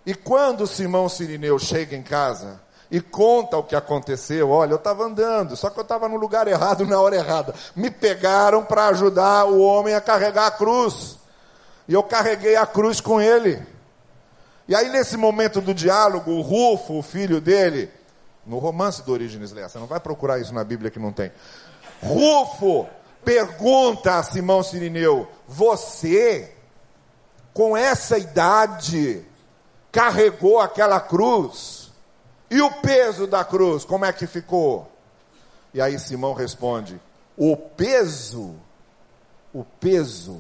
E 0.05 0.15
quando 0.15 0.65
Simão 0.65 1.09
Sirineu 1.09 1.59
chega 1.59 1.93
em 1.93 2.03
casa, 2.03 2.61
e 2.93 3.01
conta 3.01 3.57
o 3.57 3.63
que 3.63 3.75
aconteceu. 3.75 4.51
Olha, 4.51 4.73
eu 4.73 4.77
estava 4.77 5.03
andando, 5.03 5.57
só 5.57 5.71
que 5.71 5.79
eu 5.79 5.81
estava 5.81 6.07
no 6.07 6.15
lugar 6.15 6.47
errado 6.47 6.85
na 6.85 7.01
hora 7.01 7.15
errada. 7.15 7.55
Me 7.75 7.89
pegaram 7.89 8.63
para 8.63 8.85
ajudar 8.89 9.45
o 9.45 9.59
homem 9.61 9.95
a 9.95 9.99
carregar 9.99 10.45
a 10.45 10.51
cruz. 10.51 11.17
E 11.87 11.93
eu 11.95 12.03
carreguei 12.03 12.55
a 12.55 12.67
cruz 12.67 13.01
com 13.01 13.19
ele. 13.19 13.59
E 14.67 14.75
aí, 14.75 14.89
nesse 14.89 15.17
momento 15.17 15.59
do 15.59 15.73
diálogo, 15.73 16.33
o 16.33 16.41
Rufo, 16.41 16.99
o 16.99 17.01
filho 17.01 17.41
dele, 17.41 17.89
no 18.45 18.59
romance 18.59 19.01
do 19.01 19.11
Orígenes 19.11 19.51
Lessa, 19.51 19.79
não 19.79 19.87
vai 19.87 19.99
procurar 19.99 20.37
isso 20.37 20.53
na 20.53 20.63
Bíblia 20.63 20.91
que 20.91 20.99
não 20.99 21.11
tem. 21.11 21.31
Rufo 21.99 22.87
pergunta 23.25 24.19
a 24.19 24.23
Simão 24.23 24.61
Sirineu: 24.61 25.27
Você, 25.47 26.53
com 27.55 27.75
essa 27.75 28.19
idade, 28.19 29.25
carregou 29.91 30.59
aquela 30.59 30.99
cruz? 30.99 31.82
E 32.53 32.61
o 32.61 32.69
peso 32.69 33.25
da 33.25 33.43
cruz, 33.43 33.83
como 33.83 34.05
é 34.05 34.13
que 34.13 34.27
ficou? 34.27 34.87
E 35.73 35.81
aí 35.81 35.97
Simão 35.97 36.35
responde: 36.35 37.01
O 37.35 37.57
peso, 37.57 38.53
o 39.51 39.63
peso 39.63 40.39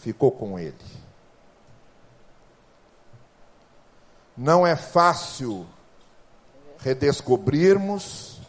ficou 0.00 0.30
com 0.30 0.56
ele. 0.56 0.76
Não 4.36 4.64
é 4.64 4.76
fácil 4.76 5.66
redescobrirmos 6.78 8.40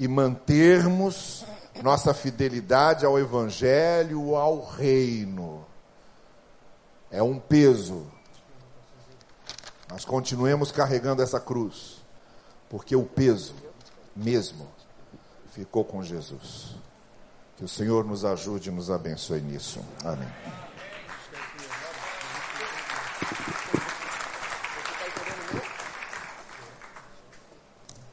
e 0.00 0.08
mantermos 0.08 1.44
nossa 1.82 2.14
fidelidade 2.14 3.04
ao 3.04 3.18
Evangelho, 3.18 4.34
ao 4.34 4.64
Reino. 4.64 5.66
É 7.10 7.22
um 7.22 7.38
peso. 7.38 8.06
Mas 9.90 10.06
continuemos 10.06 10.72
carregando 10.72 11.20
essa 11.20 11.38
cruz 11.38 12.02
porque 12.74 12.96
o 12.96 13.04
peso 13.04 13.54
mesmo 14.16 14.66
ficou 15.52 15.84
com 15.84 16.02
Jesus. 16.02 16.74
Que 17.56 17.64
o 17.64 17.68
Senhor 17.68 18.04
nos 18.04 18.24
ajude 18.24 18.68
e 18.68 18.72
nos 18.72 18.90
abençoe 18.90 19.40
nisso. 19.40 19.78
Amém. 20.02 20.63